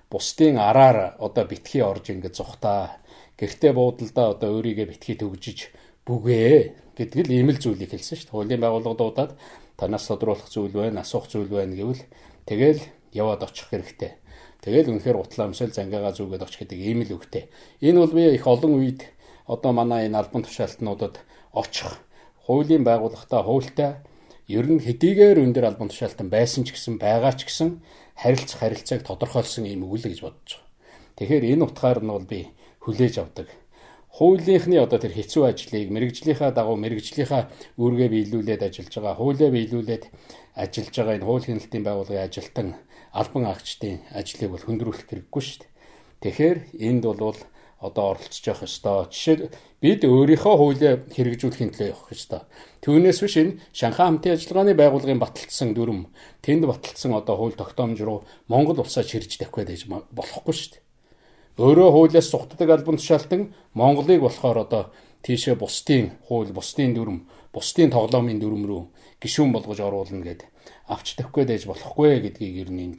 Бусдын 0.09 0.57
араар 0.57 1.21
одоо 1.21 1.45
битгий 1.45 1.85
орж 1.85 2.09
ингэ 2.09 2.33
зухтаа. 2.33 3.05
Гэртээ 3.37 3.77
буудалдаа 3.77 4.33
одоо 4.33 4.57
өөрийгөө 4.57 4.97
битгий 4.97 5.17
төгжиж 5.21 5.69
бүгэ 6.09 6.97
гэдэг 6.97 7.29
л 7.29 7.33
ийм 7.37 7.53
л 7.53 7.61
зүйлийг 7.61 7.93
хэлсэн 7.93 8.17
шүү 8.17 8.25
дээ. 8.25 8.33
Хуулийн 8.33 8.65
байгууллага 8.65 8.97
дуудаад 8.97 9.33
танаас 9.77 10.09
тодруулах 10.09 10.49
зүйл 10.49 10.73
байна, 10.73 11.05
асуух 11.05 11.29
зүйл 11.29 11.53
байна 11.53 11.77
гэвэл 11.77 12.01
тэгэл 12.49 12.81
яваад 13.13 13.45
очих 13.45 13.69
хэрэгтэй. 13.69 14.17
Тэгэл 14.65 14.89
үнэхээр 14.89 15.21
утлаа 15.21 15.53
өмсөл 15.53 15.69
зангиагаа 15.69 16.17
зүгээд 16.17 16.45
очих 16.49 16.65
гэдэг 16.65 16.81
ийм 16.81 17.05
л 17.05 17.13
үгтэй. 17.21 17.53
Энэ 17.85 18.01
бол 18.01 18.13
би 18.17 18.33
их 18.33 18.47
олон 18.49 18.73
үед 18.81 19.05
одоо 19.47 19.73
манай 19.73 20.07
энэ 20.07 20.19
албан 20.19 20.43
тушаалтнуудад 20.45 21.21
очих 21.53 21.93
хуулийн 22.47 22.85
байгууллагатай 22.85 23.43
хуультай 23.45 23.91
ер 24.49 24.67
нь 24.67 24.83
хэдийгээр 24.83 25.39
өндөр 25.45 25.65
албан 25.71 25.89
тушаалтан 25.89 26.29
байсан 26.29 26.65
ч 26.67 26.75
гэсэн 26.75 26.99
байгаа 26.99 27.33
ч 27.39 27.47
гэсэн 27.47 27.81
харилцах 28.19 28.61
харилцааг 28.61 29.03
тодорхойлсон 29.07 29.65
юм 29.67 29.87
үг 29.87 30.03
л 30.03 30.11
гэж 30.11 30.21
бодож 30.23 30.51
байгаа. 30.59 30.69
Тэгэхээр 31.17 31.45
энэ 31.53 31.65
утгаар 31.67 32.01
нь 32.03 32.13
бол 32.13 32.27
би 32.27 32.41
хүлээж 32.85 33.15
авдаг 33.23 33.49
хуулийнхны 34.13 34.77
одоо 34.77 35.01
тэр 35.01 35.17
хэцүү 35.17 35.43
ажлыг 35.49 35.89
мэрэгжлийнхаа 35.89 36.53
дагуу 36.53 36.77
мэрэгжлийнхаа 36.77 37.49
үүргээ 37.81 38.09
биелүүлээд 38.13 38.63
ажиллаж 38.69 38.95
байгаа, 39.01 39.17
хуулиа 39.17 39.49
биелүүлээд 39.49 40.05
ажиллаж 40.53 40.95
байгаа 41.01 41.17
энэ 41.17 41.25
хууль 41.25 41.47
хяналтын 41.49 41.83
байгууллагын 41.89 42.27
ажилтан 42.29 42.69
албан 43.17 43.45
агчдын 43.49 44.05
ажлыг 44.13 44.51
бол 44.53 44.67
хөндрүүлэх 44.69 45.09
хэрэггүй 45.09 45.43
шүү 45.43 45.59
дээ. 45.65 45.73
Тэгэхээр 46.21 46.59
энд 46.93 47.05
бол 47.09 47.41
одоо 47.83 48.15
оролцож 48.15 48.47
явах 48.47 48.63
ёстой. 48.65 49.11
Жишээ 49.11 49.51
бид 49.83 50.07
өөрийнхөө 50.07 50.55
хуулиа 50.57 50.93
хэрэгжүүлэхийн 51.11 51.71
төлөө 51.75 51.91
явах 51.91 52.15
ёстой. 52.15 52.43
Түүнээс 52.87 53.19
биш 53.21 53.37
энэ 53.43 53.59
Шанхай 53.75 54.07
хамтын 54.07 54.39
ажиллагааны 54.39 54.79
байгууллагын 54.79 55.19
баталсан 55.19 55.75
дүрм 55.75 56.07
тэнд 56.47 56.71
баталсан 56.71 57.13
одоо 57.19 57.35
хууль 57.37 57.59
тогтоомж 57.59 57.99
руу 58.07 58.23
Монгол 58.47 58.79
улсаа 58.81 59.03
чирж 59.03 59.37
тавих 59.37 59.67
гэж 59.67 59.91
болохгүй 59.91 60.55
шүү 60.55 60.71
дээ 60.79 60.83
өөрөө 61.59 61.91
хуулиас 61.93 62.31
сухтдаг 62.33 62.71
албан 62.71 62.97
тушаалтан 62.97 63.53
Монголыг 63.75 64.25
болохоор 64.25 64.59
одоо 64.65 64.83
тийшээ 65.21 65.55
бусдын 65.61 66.17
хууль, 66.25 66.49
бусдын 66.49 66.95
дүрм, 66.97 67.29
бусдын 67.53 67.93
тоглоомын 67.93 68.41
дүрм 68.41 68.65
рүү 68.65 68.83
гişүүн 69.21 69.53
болгож 69.53 69.81
оруулна 69.85 70.25
гэд 70.25 70.49
авч 70.89 71.13
тавихгүй 71.21 71.45
дэж 71.45 71.69
болохгүй 71.69 72.25
гэдгийг 72.25 72.57
ер 72.65 72.71
нь 72.73 72.83
энд 72.89 72.99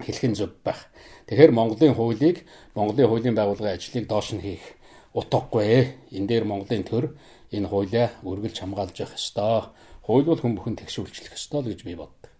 хэлхэн 0.00 0.34
зөв 0.36 0.52
байх. 0.64 0.88
Тэгэхээр 1.26 1.52
Монголын 1.52 1.94
хуулийг, 1.96 2.44
Монголын 2.74 3.08
хуулийн 3.08 3.36
байгууллагын 3.36 3.76
ажлыг 3.76 4.04
доош 4.08 4.32
нь 4.36 4.44
хийх 4.44 4.76
утгагүй. 5.16 5.96
Энэ 6.12 6.28
дээр 6.28 6.44
Монголын 6.44 6.84
төр 6.84 7.04
энэ 7.50 7.68
хуулиа 7.68 8.12
үргэлж 8.22 8.60
хамгаалж 8.60 8.96
явах 9.00 9.16
ёстой. 9.16 9.72
Хууль 10.04 10.28
бол 10.28 10.40
хүн 10.40 10.54
бүхэн 10.54 10.76
тэгшүүлчлэх 10.76 11.34
ёстой 11.34 11.60
л 11.64 11.70
гэж 11.72 11.80
би 11.82 11.96
боддог. 11.96 12.30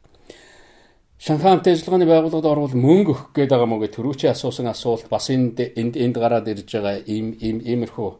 Шанхай 1.17 1.51
хамт 1.51 1.67
ажиллагааны 1.67 2.07
байгууллагад 2.07 2.45
орвол 2.53 2.77
мөнгө 2.77 3.11
өгөх 3.11 3.23
гээд 3.33 3.51
байгаа 3.51 3.71
мөгөө 3.73 3.91
төрүүчийн 3.97 4.37
асуусан 4.37 4.69
асуулт 4.69 5.09
бас 5.09 5.33
энд 5.33 5.57
энд 5.81 5.97
энд 5.97 6.17
гараад 6.21 6.47
ирж 6.53 6.69
байгаа 6.69 7.01
ийм 7.09 7.33
ийм 7.41 7.65
иймэрхүү 7.65 8.11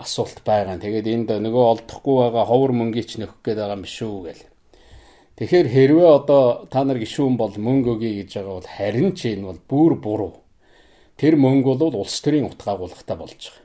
асуулт 0.00 0.40
байгаа. 0.40 0.80
Тэгээд 0.80 1.06
энд 1.06 1.28
нөгөө 1.36 1.64
олдохгүй 1.72 2.16
байгаа 2.16 2.44
ховор 2.48 2.72
мөнгийг 2.72 3.06
ч 3.06 3.20
нөхөх 3.20 3.44
гээд 3.44 3.60
байгаа 3.60 3.76
юм 3.76 3.84
шүү 3.84 4.16
гэл. 4.24 4.49
Тэгэхээр 5.40 5.68
хэрвээ 5.72 6.10
одоо 6.20 6.68
та 6.68 6.84
нар 6.84 7.00
гişүүн 7.00 7.40
бол 7.40 7.48
мөнгө 7.56 7.96
өгье 7.96 8.12
гэж 8.20 8.44
байгаа 8.44 8.60
бол 8.60 8.68
харин 8.76 9.16
ч 9.16 9.32
энэ 9.32 9.48
бол 9.48 9.60
бүр 9.64 9.92
буруу. 9.96 10.32
Тэр 11.16 11.40
мөнгө 11.40 11.80
бол 11.80 12.04
улс 12.04 12.20
төрийн 12.20 12.44
утгаагуулгатай 12.44 13.16
болж 13.16 13.40
байгаа. 13.48 13.64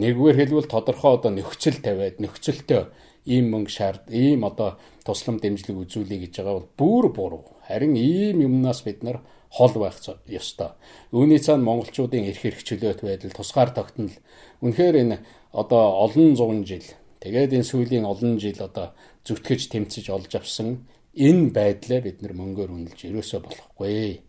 Нэгвэр 0.00 0.36
хэлбэл 0.40 0.72
тодорхой 0.72 1.20
одоо 1.20 1.28
нөхцөл 1.36 1.76
тавиад 1.84 2.24
нөхцөлтөө 2.24 2.82
ийм 3.28 3.52
мөнгө 3.52 3.68
шаард 3.68 4.08
ийм 4.08 4.48
одоо 4.48 4.80
туслам 5.04 5.36
дэмжлэг 5.44 5.76
үзүүлэе 5.76 6.24
гэж 6.24 6.40
байгаа 6.40 6.56
бол 6.56 6.72
бүр 6.80 7.04
буруу. 7.12 7.44
Харин 7.68 8.00
ийм 8.00 8.40
юмнаас 8.40 8.80
бид 8.80 9.04
нар 9.04 9.20
хол 9.52 9.76
байх 9.76 10.00
ёстой. 10.24 10.72
Үүний 11.12 11.36
цаана 11.36 11.68
монголчуудын 11.68 12.32
эрх 12.32 12.40
хэрэг 12.40 12.64
чөлөөт 12.64 13.04
байдал 13.04 13.36
тусгаар 13.36 13.76
тогтнол 13.76 14.16
үнэхээр 14.64 14.96
энэ 15.04 15.20
одоо 15.52 16.00
олон 16.00 16.32
зуун 16.32 16.64
жил 16.64 16.88
тэгээд 17.20 17.60
энэ 17.60 17.68
сүүлийн 17.68 18.08
олон 18.08 18.40
жил 18.40 18.56
одоо 18.56 18.96
зүтгэж 19.28 19.68
тэмцэж 19.68 20.08
олж 20.08 20.32
авсан 20.40 20.88
энэ 21.14 21.50
байдлаа 21.50 22.00
бид 22.04 22.22
нар 22.22 22.34
мөнгөөр 22.38 22.70
үнэлж 22.70 23.00
ерөөсөө 23.10 23.40
болохгүй. 23.42 24.22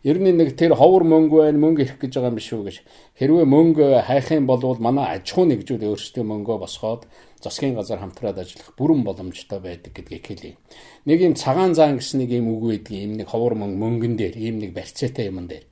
Ер 0.00 0.16
нь 0.16 0.32
нэг 0.32 0.56
тэр 0.56 0.72
ховор 0.80 1.04
мөнгө 1.04 1.44
байна, 1.44 1.60
мөнгө 1.60 1.84
ирэх 1.84 1.98
гэж 2.00 2.16
байгаа 2.16 2.32
юм 2.32 2.38
биш 2.40 2.48
үү 2.56 2.64
гэж. 2.64 2.76
Хэрвээ 3.20 3.44
мөнгө 3.44 3.84
хайх 4.08 4.32
юм 4.32 4.46
бол 4.48 4.64
манай 4.80 5.20
аж 5.20 5.28
ахуй 5.28 5.44
нэгжүүд 5.52 5.84
өөрсдөө 5.84 6.24
мөнгөө 6.24 6.56
босгоод 6.64 7.04
засгийн 7.44 7.76
газар 7.76 8.00
хамтраад 8.00 8.40
ажиллах 8.40 8.72
бүрэн 8.80 9.04
боломжтой 9.04 9.60
байдаг 9.60 9.92
гэдгийг 9.92 10.24
хэлье. 10.24 10.56
Нэг 11.04 11.20
юм 11.20 11.34
цагаан 11.36 11.76
заан 11.76 12.00
гэсэн 12.00 12.24
нэг 12.24 12.32
юм 12.32 12.48
үг 12.48 12.64
байдаг. 12.80 12.96
Ийм 12.96 13.12
нэг 13.20 13.28
ховор 13.28 13.52
мөнгө 13.60 13.76
мөнгөн 13.76 14.14
дээр, 14.16 14.36
ийм 14.40 14.56
нэг 14.64 14.72
барьцаатай 14.72 15.28
юм 15.28 15.44
дээр. 15.44 15.68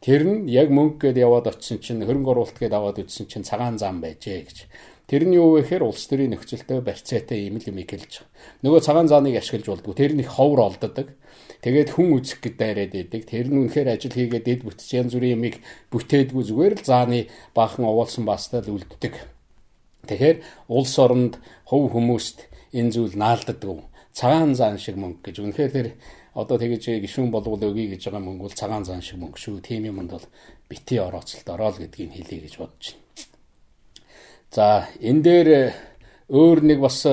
Тэр 0.00 0.24
нь 0.24 0.48
яг 0.48 0.68
мөнгө 0.72 1.12
гээд 1.12 1.20
яваад 1.20 1.52
очисон 1.52 1.80
чинь 1.80 2.04
хөрөнгө 2.04 2.32
оруулалт 2.32 2.56
гээд 2.56 2.72
аваад 2.72 3.04
үзсэн 3.04 3.28
чинь 3.28 3.44
цагаан 3.44 3.76
зам 3.76 4.00
байжээ 4.00 4.44
гэж. 4.48 4.58
Тэр 5.10 5.26
нь 5.26 5.34
юу 5.34 5.58
вэ 5.58 5.66
гэхээр 5.66 5.90
улс 5.90 6.06
төрийн 6.06 6.38
нөхцөлтэй 6.38 6.78
барьцаатай 6.86 7.50
ийм 7.50 7.58
л 7.58 7.66
юм 7.66 7.82
хэлж 7.82 8.22
байгаа. 8.22 8.62
Нөгөө 8.62 8.80
цагаан 8.86 9.10
зааныг 9.10 9.42
ашиглаж 9.42 9.66
болдгоо. 9.66 9.98
Тэр 9.98 10.14
нь 10.14 10.22
их 10.22 10.30
ховор 10.38 10.70
олддог. 10.70 11.18
Тэгээд 11.66 11.98
хүн 11.98 12.14
үзэх 12.14 12.38
гэд 12.38 12.54
дайраад 12.54 12.94
идэг. 12.94 13.26
Тэр 13.26 13.50
нь 13.50 13.58
үнэхээр 13.58 13.90
ажил 13.90 14.14
хийгээд 14.14 14.46
дэд 14.46 14.60
бүтц 14.62 14.86
янз 14.94 15.18
бүрийн 15.18 15.34
юмыг 15.34 15.58
бүтээдгүй 15.90 16.42
зүгээр 16.46 16.74
л 16.78 16.86
зааны 16.86 17.26
баахан 17.58 17.90
овоолсон 17.90 18.22
бастай 18.22 18.62
л 18.62 18.78
үлддэг. 18.78 19.18
Тэгэхээр 20.06 20.38
улс 20.70 20.94
оронд 21.02 21.42
хөв 21.66 21.90
хүмүүст 21.90 22.46
энэ 22.70 22.94
зүйл 22.94 23.18
наалддаг. 23.18 23.90
Цагаан 24.14 24.54
заан 24.54 24.78
шиг 24.78 24.94
мөнгө 24.94 25.26
гэж 25.26 25.36
үнэхээр 25.42 25.74
тэр 25.74 25.88
одоо 26.38 26.54
тэгэж 26.54 27.02
гişүүн 27.02 27.34
болгол 27.34 27.58
өгье 27.58 27.98
гэж 27.98 28.06
байгаа 28.06 28.22
мөнгө 28.22 28.46
бол 28.46 28.54
цагаан 28.54 28.86
заан 28.86 29.02
шиг 29.02 29.18
мөнгө 29.18 29.42
шүү. 29.42 29.58
Тийм 29.58 29.90
юмд 29.90 30.14
бол 30.14 30.26
бити 30.70 31.02
орооцолт 31.02 31.50
ороо 31.50 31.74
л 31.74 31.82
гэдгийг 31.82 32.14
хэлье 32.14 32.46
гэж 32.46 32.54
бодож 32.62 32.94
байна. 32.94 32.99
За 34.50 34.90
энэ 34.98 35.22
дээр 35.22 35.48
өөр 36.26 36.58
нэг 36.66 36.82
бас 36.82 37.06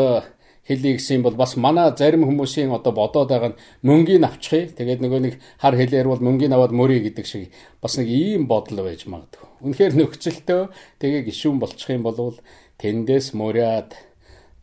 хэлье 0.66 0.98
гэсэн 0.98 1.22
бол 1.22 1.38
бас 1.38 1.54
манай 1.54 1.94
зарим 1.94 2.26
хүмүүсийн 2.26 2.74
одоо 2.74 2.92
бодоод 2.98 3.30
байгаа 3.30 3.54
нь 3.54 3.60
мөнгийг 3.86 4.26
авчихъя. 4.26 4.74
Тэгээд 4.74 5.06
нөгөө 5.06 5.22
нэг 5.22 5.34
хар 5.62 5.78
хэлээр 5.78 6.10
бол 6.10 6.18
мөнгийг 6.18 6.52
аваад 6.52 6.74
мөрий 6.74 7.00
гэдэг 7.06 7.26
шиг 7.30 7.54
бас 7.78 8.02
нэг 8.02 8.10
ийм 8.10 8.50
бодол 8.50 8.82
байж 8.82 9.06
магадгүй. 9.06 9.48
Үнэхээр 9.64 9.94
нөхцөлтөө 9.96 10.62
тэгээ 10.98 11.22
гişүүн 11.30 11.62
болчих 11.62 11.94
юм 11.94 12.04
бол 12.04 12.42
тэндээс 12.82 13.38
мөрөөд 13.38 13.92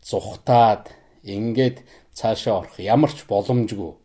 зүхтаад 0.03 0.91
ингээд 1.23 1.81
цаашаа 2.11 2.67
орох 2.67 2.75
ямар 2.77 3.11
ч 3.15 3.23
боломжгүй. 3.25 3.95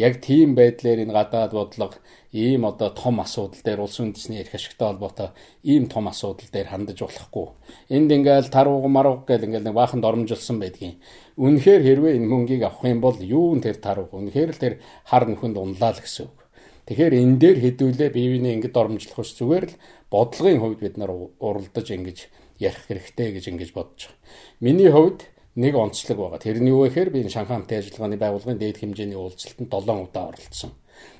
Яг 0.00 0.18
тийм 0.24 0.58
байдлаар 0.58 1.06
энэ 1.06 1.12
гадаад 1.12 1.52
бодлого 1.52 2.00
ийм 2.34 2.66
одоо 2.66 2.90
том 2.90 3.22
асуудал 3.22 3.62
дээр 3.62 3.86
улс 3.86 4.02
үндэсний 4.02 4.42
эрх 4.42 4.58
ашигтай 4.58 4.90
холбоотой 4.90 5.30
ийм 5.62 5.86
том 5.86 6.10
асуудал 6.10 6.50
дээр 6.50 6.66
хандаж 6.66 6.98
болохгүй. 6.98 7.46
Энд 7.94 8.10
ингээл 8.10 8.50
тарууг 8.50 8.90
марууг 8.90 9.22
гэл 9.22 9.46
ингээл 9.46 9.70
нэг 9.70 9.78
баахан 9.78 10.02
доромжилсан 10.02 10.58
байдгийн. 10.58 10.98
Үнэхээр 11.38 11.82
хэрвээ 11.86 12.18
энэ 12.18 12.26
мөнгийг 12.26 12.62
авах 12.66 12.82
юм 12.90 12.98
бол 12.98 13.14
юу 13.22 13.54
н 13.54 13.62
тэр 13.62 13.78
тарууг 13.78 14.10
үнэхээр 14.10 14.50
л 14.50 14.58
тэр 14.58 14.74
хар 15.06 15.30
нөхөнд 15.30 15.54
унлаа 15.54 15.94
л 15.94 16.02
гэсэн 16.02 16.26
үг. 16.26 16.38
Тэгэхээр 16.90 17.14
энэ 17.22 17.38
дээр 17.38 17.58
хэдүүлээ 17.62 18.10
бие 18.10 18.28
биенээ 18.34 18.54
ингэж 18.58 18.72
доромжлох 18.74 19.22
ус 19.22 19.30
зүгээр 19.38 19.64
л 19.70 19.78
бодлогын 20.10 20.58
хувьд 20.58 20.80
бид 20.82 20.98
нар 20.98 21.14
уралдаж 21.38 21.86
ингэж 21.86 22.18
ярих 22.58 22.82
хэрэгтэй 22.90 23.30
гэж 23.30 23.44
ингэж 23.54 23.70
бодож 23.78 24.10
байгаа. 24.10 24.18
Миний 24.58 24.90
хувьд 24.90 25.22
нэг 25.54 25.74
онцлог 25.78 26.18
байгаа. 26.18 26.42
Тэр 26.42 26.58
нь 26.58 26.68
юу 26.68 26.82
вэ 26.82 26.90
гэхээр 26.90 27.10
би 27.14 27.22
энэ 27.22 27.30
Шанхай 27.30 27.62
хамтын 27.62 27.78
ажиллагааны 27.78 28.18
байгууллагын 28.18 28.58
дээд 28.58 28.82
хэмжээний 28.82 29.16
уулзалтанд 29.16 29.70
7 29.70 30.02
удаа 30.02 30.34
оролцсон. 30.34 30.74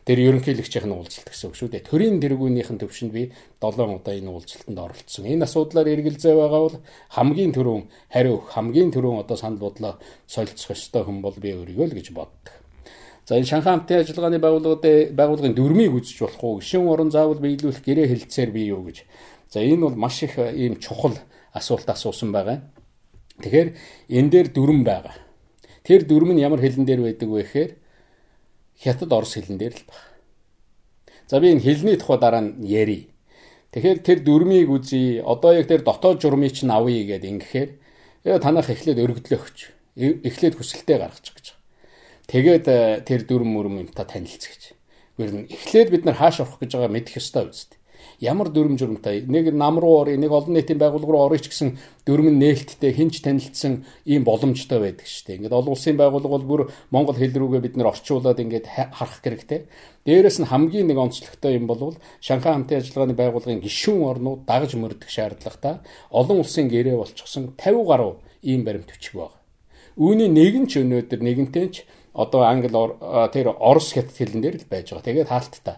Тэр 0.04 0.20
ерөнхийлөгчийн 0.20 0.92
уулзалт 0.92 1.32
гэсэн 1.32 1.49
үг 1.49 1.56
шүү 1.56 1.68
дээ. 1.73 1.88
Төрийн 1.88 2.20
дэргүүнийхэн 2.20 2.76
төвшөнд 2.76 3.12
би 3.16 3.32
7 3.56 3.88
удаа 3.88 4.12
энэ 4.12 4.28
уулзалтанд 4.28 4.76
оролцсон. 4.76 5.25
Энэ 5.25 5.49
асуудлаар 5.49 5.88
эргэлзээ 5.88 6.34
байгаа 6.37 6.61
бол 6.61 6.76
хамгийн 7.16 7.56
түрүүн 7.56 7.88
хариу 8.12 8.44
хамгийн 8.52 8.92
түрүүн 8.92 9.25
одоо 9.25 9.37
санал 9.40 9.64
бодлоо 9.64 9.96
солилцох 10.28 10.76
ёстой 10.76 11.08
хүн 11.08 11.25
бол 11.25 11.32
би 11.40 11.56
өөрийгөө 11.56 11.88
л 11.88 11.96
гэж 11.96 12.12
боддог. 12.12 12.52
За 13.25 13.40
энэ 13.40 13.49
Шанхай 13.49 13.73
хамтын 13.73 14.04
ажиллагааны 14.04 14.38
байгууллагын 14.44 15.16
байгууллагын 15.16 15.56
дүрмийг 15.56 15.96
үзэж 15.96 16.20
болохгүй. 16.20 16.61
Гишүүн 16.61 16.92
орон 16.92 17.08
заавал 17.08 17.40
биелүүлэх 17.40 17.80
гэрээ 17.80 18.12
хэлцээр 18.12 18.50
бий 18.52 18.68
юу 18.68 18.84
гэж. 18.84 19.08
За 19.49 19.64
энэ 19.64 19.88
бол 19.88 19.96
маш 19.96 20.20
их 20.20 20.37
ийм 20.37 20.76
чухал 20.76 21.16
асуулт 21.56 21.88
асуусан 21.88 22.28
байгаа. 22.28 22.61
Тэгэхээр 23.40 23.68
энэ 24.12 24.28
дээр 24.28 24.49
дүрм 24.52 24.84
байгаа. 24.84 25.16
Тэр 25.80 26.04
дүрм 26.04 26.37
нь 26.37 26.44
ямар 26.44 26.61
хэлэн 26.61 26.84
дээр 26.84 27.00
байдаг 27.00 27.28
вэ 27.32 27.40
гэхээр 27.49 27.70
хятад 28.78 29.12
орос 29.12 29.34
хэлэн 29.34 29.58
дээр 29.58 29.74
л 29.74 29.84
баг. 29.86 30.00
За 31.28 31.40
би 31.40 31.52
энэ 31.52 31.64
хэлний 31.64 31.96
тухай 31.96 32.18
дараа 32.18 32.42
нь 32.42 32.64
ярий. 32.64 33.10
Тэгэхээр 33.72 33.98
тэр 34.02 34.18
дүрмийг 34.22 34.70
үзье. 34.70 35.22
Одоо 35.22 35.54
яг 35.54 35.66
тэр 35.66 35.82
дотоод 35.82 36.22
журмыг 36.22 36.54
чинь 36.54 36.70
авъя 36.70 37.02
гэдэг 37.04 37.30
ингэхээр 37.30 37.70
яа 38.24 38.38
танах 38.38 38.70
эхлээд 38.70 39.02
өргөдлөө 39.02 39.40
өгч. 39.40 39.58
Эхлээд 39.98 40.58
хүсэлтээ 40.58 40.98
гаргачих 40.98 41.34
гэж. 41.34 41.46
Тэгээд 42.30 42.64
э, 42.68 43.02
тэр 43.02 43.26
дүрм 43.26 43.50
мөрөм 43.50 43.74
юм 43.84 43.88
та 43.90 44.06
танилцах 44.06 44.54
гэж. 44.54 44.64
Гэр 45.18 45.30
нь 45.34 45.46
эхлээд 45.50 45.88
бид 45.90 46.04
нар 46.06 46.16
хааш 46.18 46.42
орох 46.42 46.62
гэж 46.62 46.70
байгаа 46.78 46.92
мэдэх 46.92 47.18
ёстой 47.18 47.50
үст 47.50 47.78
ямар 48.21 48.49
дүрм 48.50 48.78
журмтай 48.78 49.25
нэг 49.26 49.54
нам 49.54 49.78
руу 49.78 50.04
орё 50.04 50.18
нэг 50.18 50.30
олон 50.30 50.54
нийтийн 50.54 50.78
байгууллага 50.78 51.12
руу 51.12 51.25
орё 51.26 51.38
ч 51.38 51.50
гэсэн 51.50 51.78
дүрм 52.06 52.30
нь 52.35 52.40
нээлттэй 52.42 52.92
хинч 52.92 53.23
танилцсан 53.25 53.85
ийм 54.04 54.25
боломжтой 54.25 54.78
байдаг 54.78 55.06
шүү 55.06 55.25
дээ. 55.26 55.37
Ингээд 55.42 55.59
олон 55.59 55.73
улсын 55.75 55.97
байгууллага 55.97 56.35
бол 56.35 56.47
бүр 56.47 56.62
монгол 56.90 57.16
хэл 57.16 57.35
рүүгээ 57.35 57.64
бид 57.64 57.75
нэр 57.76 57.90
орчуулад 57.90 58.38
ингээд 58.38 58.66
харах 58.94 59.23
хэрэгтэй. 59.25 59.66
Дээрээс 60.04 60.38
нь 60.44 60.50
хамгийн 60.50 60.87
нэг 60.87 60.99
онцлогтой 60.99 61.56
юм 61.56 61.66
бол 61.66 61.97
Шанхай 62.21 62.52
хамтын 62.52 62.78
ажиллагааны 62.85 63.16
байгууллагын 63.16 63.64
гишүүн 63.64 64.04
орнууд 64.04 64.40
дагаж 64.44 64.76
мөрдөх 64.76 65.09
шаардлагатай 65.09 65.80
олон 66.12 66.44
улсын 66.44 66.68
гэрээ 66.68 66.97
болчихсон 66.97 67.56
50 67.56 67.88
гаруй 67.88 68.12
ийм 68.44 68.64
баримт 68.64 68.92
бичиг 68.92 69.16
байна. 69.16 69.40
Үүний 69.97 70.28
нэг 70.28 70.54
нь 70.61 70.68
ч 70.68 70.85
өнөөдөр 70.85 71.21
нэгэнтэй 71.25 71.66
ч 71.73 71.76
одоо 72.14 72.47
англи 72.47 72.71
тэр 73.35 73.54
орос 73.59 73.94
хятад 73.94 74.14
хэлэн 74.14 74.42
дээр 74.42 74.56
л 74.62 74.71
байж 74.71 74.90
байгаа. 74.90 75.06
Тэгээд 75.06 75.30
хаалттай. 75.33 75.76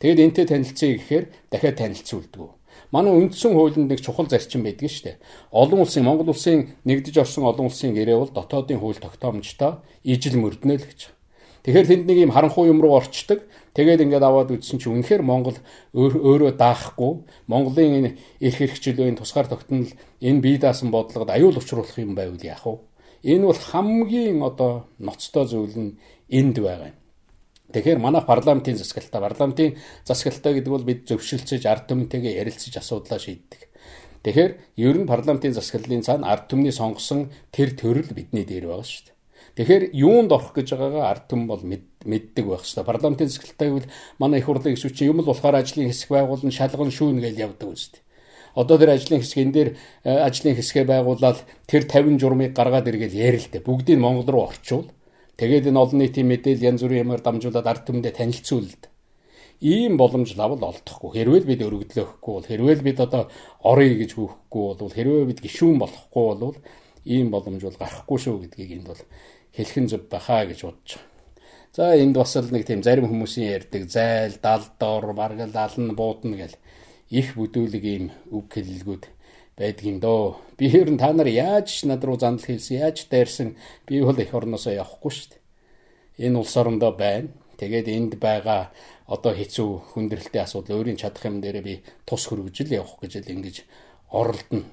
Тэгэд 0.00 0.18
энтэй 0.20 0.46
танилцъя 0.46 0.96
гэхээр 0.96 1.24
дахиад 1.50 1.76
танилцуулдаг. 1.80 2.56
Манай 2.92 3.12
үндсэн 3.16 3.56
хуулинд 3.56 3.90
нэг 3.90 4.00
чухал 4.04 4.28
зарчим 4.28 4.62
байдаг 4.62 4.90
шүү 4.92 5.16
дээ. 5.16 5.20
Олон 5.50 5.80
улсын 5.82 6.04
Монгол 6.04 6.30
улсын 6.30 6.76
нэгдэж 6.84 7.16
орсон 7.24 7.48
олон 7.48 7.66
улсын 7.66 7.96
гэрээ 7.96 8.16
бол 8.20 8.30
дотоодын 8.30 8.78
хууль 8.78 9.00
тогтоомжтой 9.00 9.80
ижил 10.04 10.36
мөрднө 10.38 10.76
л 10.76 10.84
гэж. 10.84 11.16
Тэгэхээр 11.66 11.86
тэнд 11.90 12.04
нэг 12.06 12.18
юм 12.28 12.30
харанхуй 12.30 12.70
юм 12.70 12.78
руу 12.78 12.94
орчдөг. 13.00 13.42
Тэгээд 13.74 14.06
ингээд 14.06 14.22
аваад 14.22 14.54
үзсэн 14.54 14.78
чинь 14.78 15.02
үнэхээр 15.02 15.26
Монгол 15.26 15.58
өөрөө 15.98 16.54
даахгүй 16.54 17.26
Монголын 17.50 17.92
энэ 17.98 18.10
эрх 18.38 18.56
хэрэгчлөөний 18.62 19.18
тусгаар 19.18 19.50
тогтнол 19.50 19.90
энэ 20.22 20.40
бие 20.40 20.62
даасан 20.62 20.94
бодлогод 20.94 21.34
аюул 21.34 21.58
учруулах 21.58 21.98
юм 21.98 22.14
байвал 22.14 22.38
яах 22.38 22.62
вэ? 22.70 22.78
Энэ 23.26 23.50
бол 23.50 23.58
хамгийн 23.58 24.46
одоо 24.46 24.86
ноцтой 25.02 25.44
зүйл 25.50 25.74
нь 25.74 25.98
энд 26.30 26.62
байгаа 26.62 26.94
юм. 26.94 26.98
Тэгэхээр 27.72 27.98
манай 27.98 28.22
парламентын 28.22 28.78
засаглалтаа 28.78 29.20
парламентын 29.26 29.74
засаглалтаа 30.06 30.52
гэдэг 30.54 30.70
бол 30.70 30.86
бид 30.86 31.06
зөвшөлдсөж 31.10 31.66
ард 31.66 31.90
түмэнтэйгээ 31.90 32.38
ярилцаж 32.38 32.78
асуудлаа 32.78 33.18
шийддэг. 33.18 33.66
Тэгэхээр 34.22 34.52
ер 34.82 34.96
нь 35.02 35.06
парламентын 35.06 35.54
засаглалын 35.54 36.06
цаана 36.06 36.30
ард 36.30 36.46
түмний 36.50 36.74
сонгосон 36.74 37.30
тэр 37.50 37.74
төрөл 37.74 38.10
бидний 38.14 38.46
дээр 38.46 38.70
байгаа 38.70 38.86
шүү 38.86 39.02
дээ. 39.10 39.16
Тэгэхээр 39.56 39.84
юунд 39.94 40.30
орох 40.34 40.50
гэж 40.54 40.74
байгаагаа 40.74 41.06
ард 41.10 41.24
түмэн 41.30 41.46
бол 41.46 41.62
мэддэг 41.62 42.44
байх 42.46 42.66
хэрэгтэй. 42.66 42.84
Парламентын 42.86 43.30
засаглалтаа 43.30 43.66
гэвэл 43.70 43.92
манай 44.18 44.38
их 44.42 44.46
хурлын 44.46 44.74
гишүүч 44.74 45.06
юм 45.06 45.22
л 45.22 45.30
болохоор 45.30 45.62
ажлын 45.62 45.88
хэсэг 45.90 46.10
байгуулна, 46.10 46.50
шалган 46.50 46.90
шүүн 46.90 47.22
гэж 47.22 47.34
явдаг 47.38 47.70
үстэй. 47.70 48.02
Одоо 48.56 48.76
тэр 48.80 48.96
ажлын 48.96 49.20
хэсэг 49.20 49.38
энэ 49.46 49.52
дээр 49.52 49.70
э, 50.04 50.12
ажлын 50.26 50.56
хэсгээ 50.56 50.84
байгуулаад 50.88 51.38
тэр 51.68 51.82
50 51.84 52.18
журмыг 52.18 52.56
гаргаад 52.56 52.88
иргээл 52.88 53.20
ярилтэ. 53.20 53.60
Бүгдийг 53.60 54.00
Монгол 54.00 54.28
руу 54.32 54.48
орчуул. 54.48 54.90
Тэгээд 55.36 55.68
энэ 55.68 55.80
олон 55.80 55.98
нийтийн 56.00 56.28
мэдээлэл 56.32 56.68
янз 56.72 56.80
бүрийн 56.80 57.04
юмар 57.04 57.20
дамжуулаад 57.20 57.68
ард 57.68 57.82
түмэндээ 57.84 58.14
танилцуулд. 58.16 58.82
Ийм 59.60 60.00
боломж 60.00 60.32
лавл 60.36 60.60
олдохгүй. 60.64 61.10
Хэрвээ 61.12 61.44
бид 61.44 61.60
өргөдлөөхгүй 61.60 62.32
бол 62.32 62.48
хэрвээ 62.48 62.76
бид 62.80 62.98
одоо 63.04 63.28
оръё 63.60 63.94
гэж 64.00 64.10
хөөхгүй 64.16 64.64
бол 64.80 64.92
хэрвээ 64.96 65.24
бид 65.28 65.40
гişүүн 65.44 65.76
болохгүй 65.80 66.24
бол 66.40 66.56
ийм 67.04 67.28
боломж 67.28 67.60
бол 67.64 67.80
гарахгүй 67.80 68.18
шүү 68.20 68.36
гэдгийг 68.48 68.72
энд 68.80 68.88
бол 68.88 69.02
хэлхэн 69.56 69.86
зөв 69.92 70.02
бахаа 70.08 70.44
гэж 70.48 70.60
бодож 70.64 70.90
байгаа. 70.96 71.14
За 71.76 71.92
энд 71.92 72.16
бас 72.16 72.32
л 72.36 72.48
нэг 72.52 72.64
тийм 72.64 72.80
зарим 72.80 73.04
хүмүүсийн 73.08 73.52
ярьдаг 73.56 73.84
зайл, 73.92 74.36
далдор, 74.40 75.12
маргал, 75.12 75.52
алан, 75.52 75.92
буудна 75.92 76.36
гэл 76.36 76.56
их 77.12 77.36
бүдүүлэг 77.36 77.84
ийм 77.84 78.04
үг 78.32 78.48
хэллэгүүд 78.52 79.04
байдаг 79.56 79.84
юм 79.84 80.00
доо. 80.00 80.36
Би 80.58 80.66
ер 80.68 80.90
нь 80.90 80.98
та 80.98 81.12
нар 81.12 81.26
яаж 81.26 81.84
над 81.84 82.04
руу 82.04 82.18
зандал 82.20 82.44
хэлсэн, 82.44 82.76
яаж 82.76 83.08
дайрсан 83.10 83.56
би 83.86 84.00
бол 84.00 84.18
их 84.18 84.34
орносоо 84.34 84.72
явахгүй 84.72 85.10
шүү 85.10 85.28
дээ. 85.32 86.28
Энэ 86.28 86.38
улс 86.38 86.56
орондоо 86.56 86.92
байна. 86.92 87.28
Тэгээд 87.56 87.88
энд 87.88 88.12
байгаа 88.20 88.70
одоо 89.08 89.32
хэцүү 89.32 89.96
хүндрэлтэй 89.96 90.42
асуудал 90.44 90.76
өөрийн 90.76 91.00
чадах 91.00 91.24
юм 91.24 91.40
дээр 91.40 91.62
би 91.64 91.80
тус 92.04 92.28
хөргөж 92.28 92.56
л 92.68 92.76
явах 92.76 93.00
гэж 93.00 93.24
л 93.24 93.32
ингэж 93.32 93.56
оролдоно. 94.12 94.68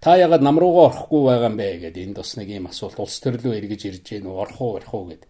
Та 0.00 0.16
ягаад 0.16 0.40
нам 0.40 0.56
руугаа 0.56 0.88
орохгүй 0.88 1.22
байгаа 1.28 1.48
юм 1.52 1.56
бэ 1.60 1.68
гэдэг 1.84 2.02
энд 2.04 2.16
бас 2.16 2.32
нэг 2.40 2.48
юм 2.48 2.66
асуулт 2.72 2.96
улс 2.96 3.20
төрлөө 3.20 3.60
эргэж 3.60 3.82
ирж 3.92 4.04
гэнэ 4.08 4.24
үү, 4.24 4.40
орох 4.40 4.60
уу, 4.60 4.76
орох 4.80 4.94
уу 4.94 5.04
гэдэг 5.12 5.28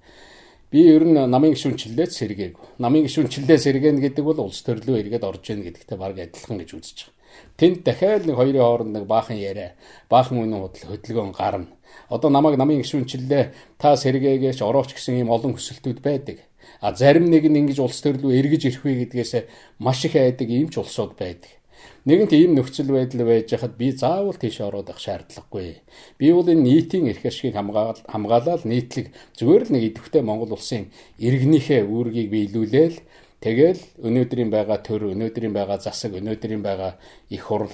Би 0.70 0.82
ер 0.82 1.04
нь 1.06 1.14
намын 1.14 1.54
гişүнчлэлээ 1.54 2.10
сэргээгүй. 2.10 2.82
Намын 2.82 3.06
гişүнчлэлээ 3.06 3.58
сэргээнэ 3.64 4.02
гэдэг 4.02 4.24
бол 4.26 4.50
улс 4.50 4.66
төрлөө 4.66 4.98
эргээд 4.98 5.22
орж 5.22 5.54
ийн 5.54 5.62
гэдэгтэй 5.62 5.94
баг 5.94 6.18
адилхан 6.18 6.58
гэж 6.58 6.70
үзэж 6.74 6.98
байгаа. 7.06 7.15
Тэнд 7.56 7.84
дахиад 7.84 8.26
нэг 8.26 8.36
хоёрын 8.36 8.62
хооронд 8.62 8.92
нэг 8.92 9.04
баахан 9.08 9.36
яриа, 9.36 9.72
баахан 10.12 10.42
үнэн 10.44 10.60
худал 10.60 10.90
хөдөлгөөн 10.92 11.32
гарна. 11.32 11.72
Одоо 12.08 12.30
намайг 12.30 12.58
намын 12.58 12.82
гişүнчлэлээ 12.84 13.44
та 13.80 13.96
сэргээгээч 13.96 14.60
орооч 14.60 14.92
гэсэн 14.92 15.24
ийм 15.24 15.32
олон 15.32 15.56
хүсэлтүүд 15.56 16.00
байдаг. 16.04 16.38
А 16.80 16.92
зарим 16.92 17.30
нэг 17.30 17.48
нь 17.48 17.58
ингэж 17.60 17.78
улс 17.80 17.98
төрлөө 18.04 18.36
эргэж 18.36 18.62
ирэх 18.68 18.84
вэ 18.84 18.92
гэдгээс 19.08 19.32
маш 19.80 20.04
их 20.04 20.14
айдаг 20.16 20.48
ийм 20.50 20.68
ч 20.68 20.78
улсууд 20.78 21.16
байдаг. 21.16 21.50
Нэгэнт 22.06 22.32
ийм 22.38 22.54
нөхцөл 22.54 22.94
байдал 22.94 23.26
байж 23.26 23.50
хахад 23.50 23.74
би 23.74 23.90
заавал 23.90 24.38
тийш 24.38 24.60
ороод 24.62 24.90
ах 24.90 25.00
шаардлагагүй. 25.02 25.82
Би 26.18 26.26
бол 26.30 26.46
энэ 26.46 26.62
нийтийн 26.62 27.10
эрх 27.10 27.26
ашигыг 27.26 27.58
хамгаалаад 27.58 28.62
нийтлэг 28.62 29.10
зүгээр 29.34 29.62
л 29.66 29.72
нэг 29.74 29.82
идэвхтэй 29.90 30.22
Монгол 30.22 30.54
улсын 30.54 30.94
иргэнийхээ 31.18 31.82
үүргийг 31.82 32.28
биелүүлээл 32.30 32.96
тэгэл 33.40 33.80
өнөөдрийн 34.00 34.50
байгаа 34.50 34.78
төр, 34.80 35.12
өнөөдрийн 35.12 35.52
байгаа 35.52 35.78
засаг, 35.78 36.16
өнөөдрийн 36.16 36.62
байгаа 36.62 36.96
их 37.30 37.42
хурл 37.46 37.72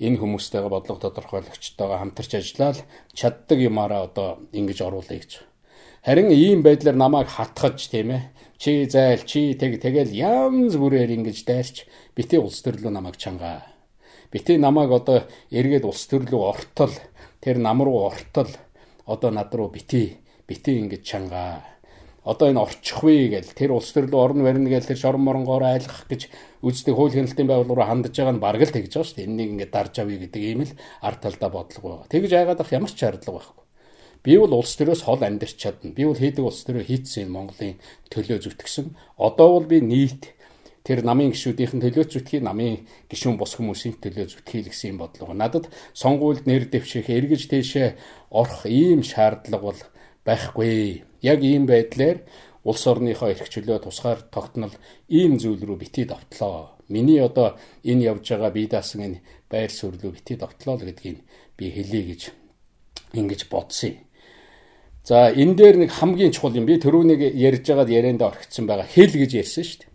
энэ 0.00 0.20
хүмүүстэйгээ 0.20 0.72
бодлого 0.72 1.00
тодорхойлогчтойгоо 1.00 1.98
хамтарч 1.98 2.32
ажиллаад 2.36 2.84
чаддаг 3.16 3.58
юмараа 3.58 4.04
одоо 4.04 4.28
ингэж 4.52 4.78
оруулъя 4.84 5.20
гэж. 5.20 5.32
Харин 6.04 6.30
ийм 6.30 6.60
байдлаар 6.62 6.94
намайг 6.94 7.28
хатгаж 7.32 7.88
тийм 7.88 8.12
ээ 8.12 8.22
чи 8.58 8.84
зайл 8.86 9.24
чи 9.24 9.56
тэг 9.56 9.80
тэгэл 9.80 10.12
янз 10.12 10.76
бүрээр 10.76 11.10
ингэж 11.16 11.38
дайрч 11.48 11.88
битээ 12.14 12.40
улс 12.40 12.60
төрлөө 12.62 12.92
намайг 12.92 13.16
чангаа. 13.16 13.64
Битээ 14.30 14.60
намайг 14.60 14.92
одоо 14.92 15.24
эргээд 15.50 15.84
улс 15.88 16.04
төрлөө 16.06 16.42
ортол 16.52 16.94
тэр 17.40 17.56
нам 17.58 17.82
руу 17.82 18.06
ортол 18.06 18.52
одоо 19.06 19.30
над 19.30 19.50
руу 19.54 19.72
битээ 19.72 20.20
битээ 20.46 20.78
ингэж 20.84 21.02
чангаа. 21.02 21.75
Одоо 22.26 22.50
энэ 22.50 22.58
орчих 22.58 22.98
вэ 23.06 23.30
гэл 23.30 23.54
тэр 23.54 23.70
улс 23.70 23.94
төрлөө 23.94 24.18
орно 24.18 24.42
барина 24.42 24.66
гэл 24.66 24.82
тэр 24.82 24.98
шорон 24.98 25.22
моронгоор 25.22 25.62
айлгах 25.62 26.10
гэж 26.10 26.26
үздэг 26.58 26.94
хууль 26.98 27.14
хяналтын 27.14 27.46
байгууллага 27.46 27.78
руу 27.78 27.86
хандж 27.86 28.18
байгаа 28.18 28.34
нь 28.34 28.42
бараг 28.42 28.62
л 28.66 28.74
тэгж 28.74 28.90
байгаа 28.90 29.06
шүү 29.06 29.18
дээ. 29.22 29.28
Эннийг 29.30 29.50
ингэ 29.54 29.70
дарж 29.70 29.94
авъя 30.02 30.18
гэдэг 30.26 30.42
ийм 30.42 30.66
л 30.66 30.74
ард 31.06 31.22
талдаа 31.22 31.50
бодлого 31.54 32.02
байгаа. 32.02 32.10
Тэгж 32.10 32.30
айгаад 32.34 32.60
ах 32.66 32.74
ямар 32.74 32.90
ч 32.90 32.98
шаардлага 32.98 33.38
байхгүй. 33.38 33.64
Би 34.26 34.34
бол 34.42 34.58
улс 34.58 34.74
төрөөс 34.74 35.06
хол 35.06 35.22
амьдарч 35.22 35.54
чадна. 35.54 35.94
Би 35.94 36.02
бол 36.02 36.18
хийдэг 36.18 36.42
улс 36.42 36.66
төрөө 36.66 36.82
хийцэн 36.82 37.30
Монголын 37.30 37.78
төлөө 38.10 38.42
зүтгэсэн. 38.42 38.90
Одоо 39.22 39.62
бол 39.62 39.70
би 39.70 39.78
нийт 39.78 40.34
тэр 40.82 41.06
намын 41.06 41.30
гişүүдийн 41.30 41.78
төлөө 41.78 42.10
зүтгэхийг 42.10 42.42
намын 42.42 42.90
гişүүн 43.06 43.38
бос 43.38 43.54
хүмүүсийн 43.54 44.02
төлөө 44.02 44.26
зүтгэхийг 44.26 44.74
гэсэн 44.74 44.94
юм 44.94 44.98
бодлого. 45.02 45.30
Надад 45.30 45.70
сонгуульд 45.94 46.46
нэр 46.46 46.66
дэвших, 46.66 47.06
эргэж 47.06 47.46
тийшээ 47.50 47.94
орох 48.34 48.66
ийм 48.66 49.06
шаардлага 49.06 49.62
бол 49.62 49.80
байхгүй. 50.26 51.06
Яг 51.26 51.42
ийм 51.42 51.66
байдлаар 51.66 52.22
улс 52.62 52.82
орныхоо 52.86 53.30
эрх 53.34 53.50
чөлөө 53.50 53.78
тусгаар 53.82 54.20
тогтнол 54.34 54.74
ийм 55.08 55.38
зүйл 55.42 55.62
рүү 55.66 55.78
битгий 55.82 56.06
давтлаа. 56.06 56.74
Миний 56.88 57.18
одоо 57.18 57.58
энэ 57.82 58.06
явж 58.10 58.26
байгаа 58.30 58.50
бие 58.50 58.68
даасан 58.70 59.02
энэ 59.06 59.22
байр 59.50 59.70
суурь 59.70 59.98
руу 60.02 60.12
битгий 60.14 60.36
давтлаа 60.38 60.78
л 60.78 60.86
гэдгийг 60.86 61.18
би 61.58 61.66
хэлье 61.70 62.02
гэж 62.10 62.22
ингэж 63.14 63.40
бодсон 63.50 63.90
юм. 63.90 64.06
За 65.06 65.30
энэ 65.30 65.54
дээр 65.54 65.76
нэг 65.86 65.90
хамгийн 65.94 66.34
чухал 66.34 66.58
юм 66.58 66.66
би 66.66 66.78
төрөүнийг 66.82 67.22
ярьж 67.38 67.62
байгаад 67.70 67.90
ярианд 67.94 68.22
орхицсан 68.22 68.66
байгаа 68.66 68.86
хэл 68.90 69.14
гэж 69.14 69.30
ярьсан 69.38 69.62
шүү 69.62 69.78
дээ. 69.78 69.90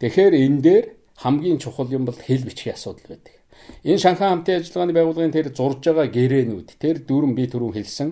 Тэгэхээр 0.00 0.34
энэ 0.48 0.60
дээр 0.64 0.84
хамгийн 1.20 1.58
чухал 1.60 1.92
юм 1.92 2.08
бол 2.08 2.16
хэл 2.16 2.48
бичгийн 2.48 2.72
асуудал 2.72 3.12
байдаг. 3.12 3.36
Энэ 3.84 4.00
Шанхай 4.00 4.28
хамтын 4.32 4.64
ажиллагааны 4.64 4.96
байгууллагын 4.96 5.36
тэр 5.36 5.52
зурж 5.52 5.84
байгаа 5.84 6.08
гэрээнүүд 6.08 6.68
тэр 6.80 6.96
дүүрэн 7.04 7.34
би 7.36 7.44
түрүүн 7.44 7.76
хэлсэн 7.76 8.10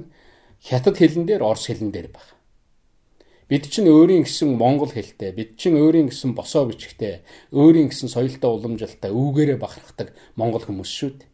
хятад 0.61 1.01
хэлэн 1.01 1.25
дээр 1.25 1.41
орс 1.41 1.65
хэлэн 1.73 1.89
дээр 1.89 2.13
баг. 2.13 2.36
Бид 3.47 3.71
чинь 3.71 3.87
өөрийн 3.87 4.27
гэсэн 4.27 4.59
монгол 4.59 4.91
хэлтэй, 4.91 5.31
бид 5.31 5.55
чинь 5.55 5.79
өөрийн 5.79 6.11
гэсэн 6.11 6.35
босоо 6.35 6.67
бичгтэй, 6.67 7.23
өөрийн 7.55 7.95
гэсэн 7.95 8.11
соёлтой 8.11 8.51
уламжлалтай 8.51 9.15
үүгээрээ 9.15 9.59
бахархдаг 9.63 10.11
монгол 10.35 10.67
хүмүүс 10.67 10.91
шүү 10.91 11.11
дээ. 11.23 11.31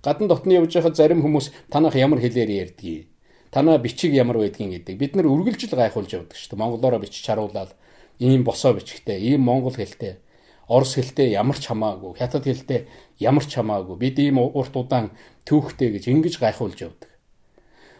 Гадна 0.00 0.32
дотны 0.32 0.56
явж 0.56 0.72
байхад 0.72 0.96
зарим 0.96 1.20
хүмүүс 1.20 1.52
танах 1.68 1.92
ямар 1.92 2.24
хэлээр 2.24 2.72
ярьдгийг 2.72 3.12
танаа 3.52 3.78
бичиг 3.78 4.12
ямар 4.12 4.38
байдгийг 4.40 4.82
гэдэг. 4.82 4.96
Бид 4.96 5.14
нар 5.14 5.28
үргэлжил 5.28 5.76
гайхуулж 5.76 6.10
явдаг 6.10 6.36
шүү 6.40 6.56
дээ. 6.56 6.62
Монголоор 6.64 6.98
бичиж 7.04 7.28
харуулаад 7.28 7.76
ийм 8.18 8.44
босоо 8.44 8.72
бичгтэй, 8.72 9.20
ийм 9.20 9.44
монгол 9.44 9.76
хэлтэй, 9.76 10.24
орос 10.68 10.96
хэлтэй 10.96 11.36
ямар 11.36 11.60
ч 11.60 11.68
хамаагүй, 11.68 12.16
хятад 12.16 12.48
хэлтэй 12.48 12.88
ямар 13.20 13.44
ч 13.44 13.60
хамаагүй. 13.60 13.96
Бид 14.00 14.16
ийм 14.18 14.40
урт 14.40 14.72
удаан 14.72 15.12
түүхтэй 15.44 15.92
гэж 15.92 16.08
ингэж 16.08 16.40
гайхуулж 16.40 16.80
явдаг. 16.80 17.12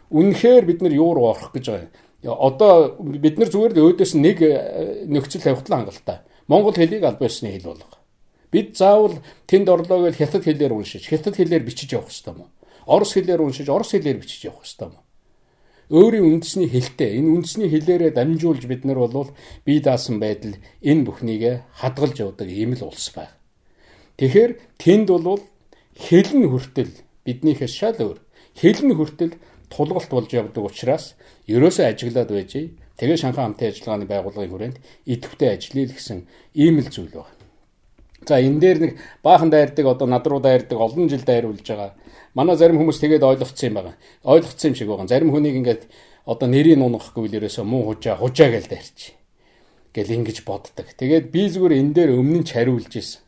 Үнэхээр 0.08 0.64
бид 0.64 0.80
нар 0.80 0.96
юу 0.96 1.12
руу 1.12 1.36
орох 1.36 1.52
гэж 1.52 1.64
байгаа 1.68 1.84
юм. 1.84 1.92
Одоо 2.22 2.96
бид 3.02 3.38
нар 3.38 3.50
зүгээр 3.50 3.72
л 3.74 3.82
өөдөөс 3.90 4.12
нэг 4.14 4.38
э, 4.42 5.04
нөхцөл 5.10 5.42
тавигдлаа 5.42 5.78
хангалттай. 5.82 6.18
Монгол 6.46 6.74
хэлийг 6.74 7.02
аль 7.02 7.18
биесны 7.18 7.50
хэл 7.50 7.74
болгох. 7.74 7.98
Бид 8.52 8.78
заавал 8.78 9.18
тэнд 9.50 9.66
орлоо 9.68 10.06
гэж 10.06 10.16
хятад 10.22 10.44
хэлээр 10.46 10.72
уншиж, 10.72 11.08
хятад 11.08 11.34
хэлээр 11.34 11.66
бичиж 11.66 11.90
явах 11.96 12.12
хэрэгтэй 12.12 12.34
юм. 12.34 12.50
Орос 12.86 13.12
хэлээр 13.16 13.42
уншиж, 13.42 13.66
орос 13.66 13.90
хэлээр 13.96 14.22
бичиж 14.22 14.46
явах 14.46 14.62
хэрэгтэй 14.62 14.86
юм 14.86 15.02
өөрийн 15.92 16.24
үндэсний 16.24 16.72
хэлтэй 16.72 17.20
энэ 17.20 17.28
үндэсний 17.36 17.68
хэлээрээ 17.68 18.16
дамжуулж 18.16 18.64
бид 18.64 18.88
нар 18.88 18.96
бол 18.96 19.28
бие 19.68 19.80
даасан 19.84 20.16
байдал 20.16 20.56
энэ 20.80 21.04
бүхнийг 21.04 21.68
хадгалж 21.76 22.16
явдаг 22.16 22.48
ийм 22.48 22.72
л 22.72 22.88
улс 22.88 23.12
байна. 23.12 23.36
Тэгэхээр 24.16 24.52
тэнд 24.80 25.08
бол 25.12 25.44
хэл 25.92 26.30
нь 26.32 26.48
хүртэл 26.48 26.92
биднийхээс 27.28 27.74
шал 27.76 27.98
өөр. 28.00 28.18
Хэл 28.56 28.80
нь 28.88 28.96
хүртэл 28.96 29.36
тулгалт 29.72 30.10
болж 30.12 30.30
явдаг 30.30 30.62
учраас 30.68 31.16
ерөөсөө 31.48 31.84
ажиглаад 31.88 32.30
байжээ. 32.30 32.66
Тэгээ 33.00 33.16
Шанхай 33.16 33.44
хамтын 33.48 33.72
ажиллагааны 33.72 34.06
байгууллагын 34.06 34.52
хүрээнд 34.52 34.78
идэвхтэй 35.08 35.56
ажиллая 35.56 35.88
гэсэн 35.88 36.18
ийм 36.52 36.84
л 36.84 36.92
зүйл 36.92 37.16
байна. 37.16 37.40
За 38.28 38.38
энэ 38.38 38.60
дээр 38.60 38.78
нэг 38.78 38.92
баахан 39.24 39.50
дайрдаг 39.50 39.86
одоо 39.88 40.06
над 40.06 40.22
руу 40.28 40.38
дайрдаг 40.38 40.78
олон 40.78 41.08
жил 41.08 41.24
дайруулж 41.24 41.64
байгаа 41.64 41.96
Манай 42.34 42.56
зарим 42.56 42.80
хүмүүс 42.80 42.96
тэгээд 42.96 43.26
ойлгоцсон 43.28 43.68
юм 43.68 43.74
байна. 43.76 43.92
Ойлгоцсон 44.24 44.72
юм 44.72 44.76
шиг 44.76 44.88
байгаа. 44.88 45.08
Зарим 45.08 45.30
хүнийг 45.36 45.56
ингээд 45.60 45.82
одоо 46.24 46.48
нэрийг 46.48 46.80
нунахгүй 46.80 47.28
билэрээсөө 47.28 47.64
муу 47.68 47.92
хужаа 47.92 48.16
хужаа 48.16 48.48
гээл 48.48 48.72
дайрч. 48.72 49.12
Гэл 49.92 50.16
ингэж 50.16 50.40
боддог. 50.48 50.88
Тэгээд 50.96 51.28
би 51.28 51.52
зүгээр 51.52 51.76
энэ 51.76 51.92
дээр 51.92 52.10
өмнө 52.16 52.40
нь 52.40 52.48
чариулж 52.48 52.88
исэн. 52.96 53.20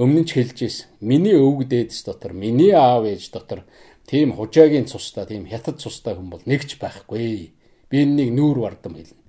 Өмнө 0.00 0.24
нь 0.24 0.32
хэлж 0.32 0.58
исэн. 0.64 0.88
Миний 1.04 1.36
өвөг 1.36 1.68
дээдэс 1.68 2.08
дотор, 2.08 2.32
миний 2.32 2.72
аав 2.72 3.04
ээж 3.04 3.28
дотор 3.36 3.68
тийм 4.08 4.32
хужаагийн 4.32 4.88
цустай, 4.88 5.26
тийм 5.28 5.44
хятад 5.44 5.78
цустай 5.78 6.16
хүн 6.16 6.32
бол 6.32 6.42
нэгч 6.48 6.80
байхгүй. 6.80 7.52
Би 7.92 7.96
энэнийг 8.02 8.32
нүүр 8.32 8.58
бардам 8.64 8.96
хэлнэ. 8.96 9.24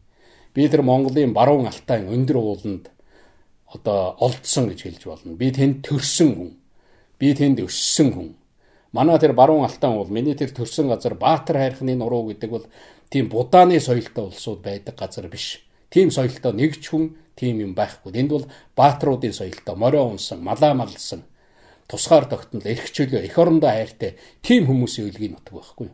Би 0.56 0.68
тэр 0.72 0.82
Монголын 0.88 1.36
баруун 1.36 1.68
алтайн 1.68 2.08
өндөр 2.08 2.38
ууланд 2.40 2.90
одоо 3.68 4.16
олдсон 4.24 4.72
гэж 4.72 4.80
хэлж 4.84 5.04
болно. 5.06 5.36
Би 5.36 5.52
тэнд 5.52 5.84
төрсөн 5.84 6.32
хүн. 6.36 6.52
Би 7.20 7.36
тэнд 7.36 7.60
өссөн 7.60 8.10
хүн. 8.16 8.30
Манай 8.92 9.20
тэр 9.20 9.34
баруун 9.38 9.68
алтан 9.68 10.00
бол 10.00 10.10
миний 10.10 10.34
тэр 10.34 10.50
төрсэн 10.50 10.90
газар 10.90 11.14
Баатар 11.14 11.60
хайрхны 11.60 11.94
нуруу 11.96 12.32
гэдэг 12.34 12.50
бол 12.50 12.66
тийм 13.10 13.30
будааны 13.30 13.80
соёлтой 13.80 14.26
улсууд 14.32 14.64
байдаг 14.64 14.98
газар 14.98 15.28
биш. 15.28 15.62
Тийм 15.90 16.10
соёлтой 16.10 16.54
нэг 16.54 16.82
ч 16.82 16.90
хүн 16.90 17.14
тийм 17.36 17.62
юм 17.62 17.74
байхгүй. 17.76 18.12
Энд 18.18 18.32
бол 18.34 18.46
баатруудын 18.76 19.34
соёлтой 19.34 19.76
морио 19.76 20.10
унсан, 20.10 20.42
малаа 20.42 20.74
малсан, 20.74 21.24
тусгаар 21.90 22.30
тогтнол, 22.30 22.62
эрх 22.64 22.94
чөлөө, 22.94 23.26
эх 23.26 23.36
орондоо 23.36 23.74
хайртай 23.74 24.16
тийм 24.46 24.70
хүмүүсийн 24.70 25.10
үлгийн 25.10 25.34
нутаг 25.34 25.58
байхгүй. 25.58 25.90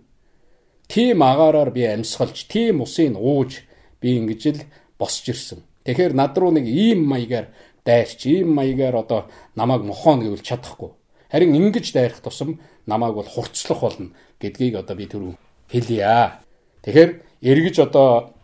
Тийм 0.91 1.23
агаараар 1.23 1.71
би 1.71 1.87
амьсгалж, 1.87 2.45
тийм 2.51 2.83
усын 2.83 3.15
ууж 3.15 3.63
би 4.03 4.19
ингэж 4.19 4.41
л 4.51 4.61
босч 4.99 5.31
ирсэн. 5.31 5.63
Тэгэхээр 5.87 6.13
над 6.13 6.37
руу 6.37 6.51
нэг 6.51 6.67
ийм 6.67 7.07
маягаар 7.07 7.47
дайрч, 7.87 8.27
ийм 8.27 8.51
маягаар 8.53 8.95
одоо 9.01 9.21
намайг 9.55 9.87
мохоно 9.87 10.27
гэвэл 10.27 10.43
чадахгүй. 10.43 10.91
Харин 11.31 11.55
ингэж 11.55 11.93
дайрах 11.93 12.19
тусам 12.19 12.59
намайг 12.85 13.15
бол 13.15 13.25
хурцлах 13.25 13.81
болно 13.81 14.11
гэдгийг 14.39 14.75
одоо 14.75 14.95
би 14.95 15.05
түрүү 15.07 15.33
хэлье. 15.71 16.41
Тэгэхээр 16.83 17.11
эргэж 17.41 17.75
одоо 17.81 18.35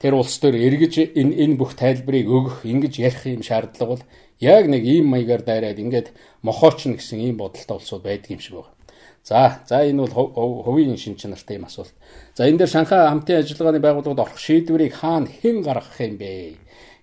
тэр 0.00 0.14
улс 0.14 0.36
төр 0.38 0.56
эргэж 0.56 1.16
энэ 1.16 1.34
энэ 1.44 1.56
бүх 1.56 1.76
тайлбарыг 1.76 2.28
өгөх, 2.28 2.56
ингэж 2.64 3.00
ярих 3.00 3.24
юм 3.26 3.42
шаардлага 3.42 3.96
бол 3.96 4.02
яг 4.40 4.66
нэг 4.68 4.84
ийм 4.84 5.06
маягаар 5.08 5.42
дайраад 5.42 5.78
ингээд 5.78 6.12
мохооч 6.42 6.86
нь 6.86 6.96
гэсэн 6.96 7.20
ийм 7.20 7.36
бодолтой 7.36 7.76
улсууд 7.76 8.02
байдаг 8.02 8.30
юм 8.30 8.40
шиг 8.40 8.54
байна. 8.54 8.76
За, 9.24 9.60
за 9.66 9.82
энэ 9.82 10.06
бол 10.06 10.62
хувийн 10.62 10.96
шин 10.96 11.16
чанартай 11.16 11.56
юм 11.56 11.64
асуулт. 11.66 11.92
За 12.36 12.46
энэ 12.46 12.58
дээр 12.58 12.70
Шанхай 12.70 13.08
хамтын 13.08 13.42
ажиллагааны 13.42 13.80
байгууллагад 13.80 14.22
орох 14.22 14.38
шийдвэрийг 14.38 14.94
хаана 14.94 15.26
хэн 15.26 15.62
гаргах 15.66 16.00
юм 16.00 16.16
бэ 16.18 16.56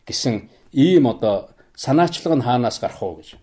гэсэн 0.07 0.49
ийм 0.71 1.07
одоо 1.07 1.49
санаачлага 1.75 2.37
нь 2.37 2.45
хаанаас 2.47 2.79
гарах 2.79 3.03
уу 3.03 3.19
гэж. 3.19 3.35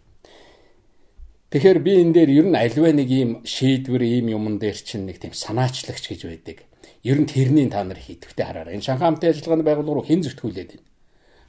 Тэгэхээр 1.51 1.79
би 1.83 1.93
энэ 2.01 2.15
дээр 2.15 2.31
ер 2.31 2.47
нь 2.47 2.57
альва 2.57 2.91
нэг 2.95 3.11
ийм 3.11 3.31
шийдвэр 3.45 4.03
ийм 4.07 4.27
юмн 4.33 4.57
дээр 4.63 4.79
чинь 4.81 5.05
нэг 5.05 5.19
тийм 5.19 5.35
санаачлагч 5.35 6.09
гэж 6.09 6.21
байдаг. 6.31 6.65
Ер 7.03 7.19
нь 7.21 7.27
тэрний 7.27 7.69
та 7.69 7.85
нар 7.85 7.99
хийдвэхтэй 7.99 8.47
хараарай. 8.47 8.79
Энэ 8.79 8.87
Шанхай 8.87 9.13
хамтын 9.13 9.31
ажиллагааны 9.35 9.67
байгууллага 9.67 9.97
руу 9.99 10.07
хэн 10.07 10.23
зөвтгүүлээд 10.25 10.71
байна? 10.73 10.90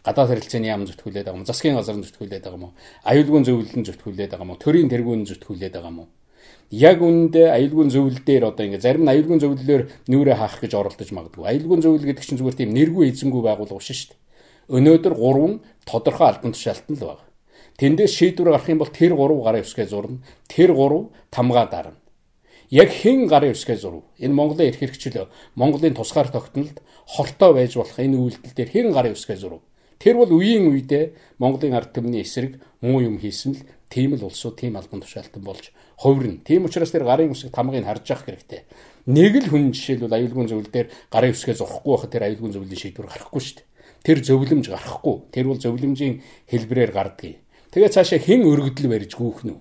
Гадаад 0.05 0.29
харилцааны 0.31 0.67
яам 0.67 0.87
зөвтгүүлээд 0.89 1.25
байгаа 1.27 1.39
юм? 1.41 1.49
Засгийн 1.49 1.77
газар 1.77 1.97
нь 1.97 2.05
зөвтгүүлээд 2.05 2.43
байгаа 2.45 2.59
юм 2.59 2.65
уу? 2.69 2.77
Аюулгүй 3.05 3.41
зөвлөлд 3.45 3.75
нь 3.77 3.87
зөвтгүүлээд 3.87 4.31
байгаа 4.31 4.45
юм 4.45 4.51
уу? 4.53 4.63
Төрийн 4.63 4.89
тэргүүн 4.89 5.19
нь 5.21 5.29
зөвтгүүлээд 5.29 5.75
байгаа 5.77 5.93
юм 5.93 5.99
уу? 6.03 6.09
яг 6.71 7.03
үүндээ 7.03 7.51
аюулгүй 7.51 7.91
зөвлөл 7.91 8.23
дээр 8.23 8.47
одоо 8.47 8.63
ингээ 8.63 8.79
зарим 8.79 9.03
нь 9.03 9.11
аюулгүй 9.11 9.37
зөвлөлөөр 9.43 9.83
нүрээ 10.07 10.37
хаах 10.39 10.55
гэж 10.63 10.71
оролдож 10.79 11.09
магадгүй. 11.11 11.43
Аюулгүй 11.43 11.77
зөвлөл 11.83 12.07
гэдэг 12.07 12.23
чинь 12.23 12.39
зүгээр 12.39 12.57
тийм 12.63 12.71
нэргүй 12.71 13.11
эзэнгүй 13.11 13.41
байгуулга 13.43 13.75
биш 13.75 13.91
шүү 13.91 14.15
дээ. 14.15 14.19
Өнөөдөр 14.79 15.13
гурван 15.19 15.53
тодорхой 15.83 16.27
албан 16.31 16.55
тушаалтан 16.55 16.95
л 16.95 17.03
байна. 17.11 17.27
Тэндээс 17.75 18.13
шийдвэр 18.15 18.55
гарах 18.55 18.71
юм 18.71 18.79
бол 18.79 18.87
тэр 18.87 19.13
гурав 19.19 19.43
гарын 19.43 19.63
өсгөө 19.67 19.87
зурна. 19.91 20.23
Тэр 20.47 20.71
гурав 20.71 21.11
тамгаа 21.27 21.67
дарна. 21.67 21.99
Яг 22.71 22.87
хэн 22.87 23.27
гарын 23.27 23.51
өсгөө 23.51 23.75
зурв? 23.75 24.07
Энэ 24.15 24.31
Монголын 24.31 24.71
эрх 24.71 24.79
хэрэгчлөө 24.79 25.27
Монголын 25.59 25.91
тусгаар 25.91 26.31
тогтнолд 26.31 26.79
хортой 27.03 27.51
байж 27.51 27.75
болох 27.75 27.99
энэ 27.99 28.15
үйлдэл 28.15 28.55
дээр 28.55 28.69
хэн 28.71 28.95
гарын 28.95 29.11
өсгөө 29.11 29.35
зурв? 29.35 29.59
Тэр 30.01 30.17
бол 30.17 30.33
үеийн 30.33 30.65
үедээ 30.73 31.37
Монголын 31.37 31.77
ард 31.77 31.93
түмний 31.93 32.25
эсрэг 32.25 32.57
муу 32.81 33.05
юм 33.05 33.21
хийсэн 33.21 33.53
л 33.53 33.61
тийм 33.85 34.17
л 34.17 34.25
улсууд 34.25 34.57
тийм 34.57 34.73
албан 34.73 35.05
тушаалтан 35.05 35.45
болж 35.45 35.69
хувирна. 35.93 36.41
Тийм 36.41 36.65
учраас 36.65 36.89
тэр 36.89 37.05
гарын 37.05 37.29
үсэг 37.29 37.53
тамгыг 37.53 37.85
харж 37.85 38.09
явах 38.09 38.25
хэрэгтэй. 38.25 38.65
Нэг 39.05 39.45
л 39.45 39.49
хүн 39.53 39.69
жишээлбэл 39.69 40.17
аюулгүй 40.17 40.49
зөвлөл 40.49 40.73
дээр 40.73 40.89
гарын 41.13 41.37
үсгээ 41.37 41.53
зурхгүй 41.53 41.91
байхад 41.93 42.11
тэр 42.17 42.25
аюулгүй 42.33 42.49
зөвлөлийн 42.49 42.81
шийдвэр 42.81 43.09
гарахгүй 43.13 43.41
шүү 43.45 43.55
дээ. 43.61 43.69
Тэр 44.01 44.17
зөвлөмж 44.25 44.65
гарахгүй. 44.73 45.15
Тэр 45.29 45.45
бол 45.45 45.61
зөвлөмжийн 45.61 46.15
хэлбэрээр 46.49 46.91
гардгийг. 46.97 47.37
Тэгээ 47.69 47.93
цаашаа 47.93 48.17
хэн 48.17 48.41
өргөдөл 48.41 48.89
барьж 48.89 49.13
гүүхнү? 49.13 49.53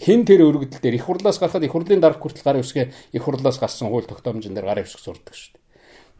Хэн 0.00 0.24
тэр 0.24 0.40
өргөдөл 0.48 0.80
дээр 0.80 0.96
их 0.96 1.04
хурлаас 1.04 1.36
гарахад 1.36 1.68
их 1.68 1.72
хурлын 1.76 2.00
дарга 2.00 2.16
хүртэл 2.16 2.48
гарын 2.48 2.64
үсгээ 2.64 3.12
их 3.12 3.22
хурлаас 3.22 3.60
гарсан 3.60 3.92
хууль 3.92 4.08
тогтоомжн 4.08 4.56
дээр 4.56 4.66
гарын 4.66 4.88
үсэг 4.88 5.04
зурдаг 5.04 5.36
шүү 5.36 5.52
дээ. 5.52 5.61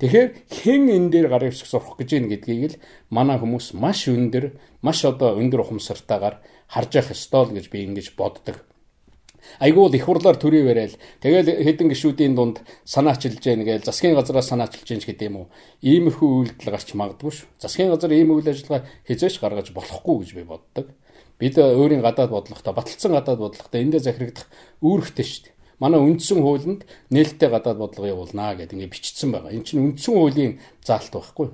Тэгэхээр 0.01 0.29
хэн 0.49 0.83
энэ 0.89 1.11
дээр 1.13 1.29
гарын 1.29 1.53
үсэг 1.53 1.69
зурх 1.69 1.99
гэж 1.99 2.11
ийн 2.17 2.27
гэдгийг 2.33 2.63
л 2.75 2.81
манай 3.13 3.37
хүмүүс 3.39 3.77
маш 3.77 4.09
өндөр, 4.09 4.57
маш 4.83 5.05
одоо 5.05 5.37
өндөр 5.39 5.63
ухамсартайгаар 5.63 6.41
харж 6.73 6.91
явах 6.97 7.15
ёстой 7.15 7.43
л 7.51 7.55
гэж 7.55 7.67
би 7.69 7.85
ингэж 7.87 8.17
боддог. 8.17 8.65
Айгуул 9.59 9.93
их 9.95 10.05
хурлаар 10.07 10.37
төрий 10.37 10.65
барайл. 10.65 10.97
Тэгэл 11.21 11.63
хэдэн 11.63 11.91
гişүүдийн 11.91 12.35
дунд 12.35 12.63
санаачилж 12.85 13.43
яах 13.43 13.67
гээл 13.67 13.85
засгийн 13.85 14.15
газраас 14.15 14.49
санаачилж 14.49 14.87
яах 14.87 15.07
гэдэг 15.07 15.29
юм 15.29 15.37
уу. 15.37 15.47
Иймэрхүү 15.83 16.31
үйлдэл 16.63 16.73
гарч 16.73 16.95
магадгүй 16.95 17.31
ш. 17.31 17.47
Засгийн 17.59 17.91
газар 17.91 18.13
ийм 18.15 18.31
үйл 18.33 18.47
ажиллагаа 18.47 18.87
хязгаарч 19.07 19.37
гаргаж 19.43 19.69
болохгүй 19.75 20.17
гэж 20.23 20.31
би 20.39 20.43
боддог. 20.47 20.87
Бид 21.39 21.59
өөрийн 21.59 22.07
гадаад 22.07 22.31
бодлоготой, 22.31 22.73
баталсан 22.73 23.13
гадаад 23.13 23.39
бодлоготой 23.43 23.83
эндээ 23.83 24.01
захирагдах 24.01 24.47
үүрэгтэй 24.79 25.27
ш. 25.27 25.52
Манай 25.83 25.99
үндсэн 25.99 26.39
хуулинд 26.39 26.87
нээлттэй 27.11 27.51
гадаад 27.51 27.83
бодлого 27.83 28.07
явуулнаа 28.07 28.55
гэдэг 28.55 28.79
ингэ 28.79 28.95
бичсэн 28.95 29.35
байгаа. 29.35 29.51
Энэ 29.51 29.67
чинь 29.67 29.83
үндсэн 29.83 30.15
хуулийн 30.15 30.53
заалт 30.87 31.11
байхгүй? 31.11 31.49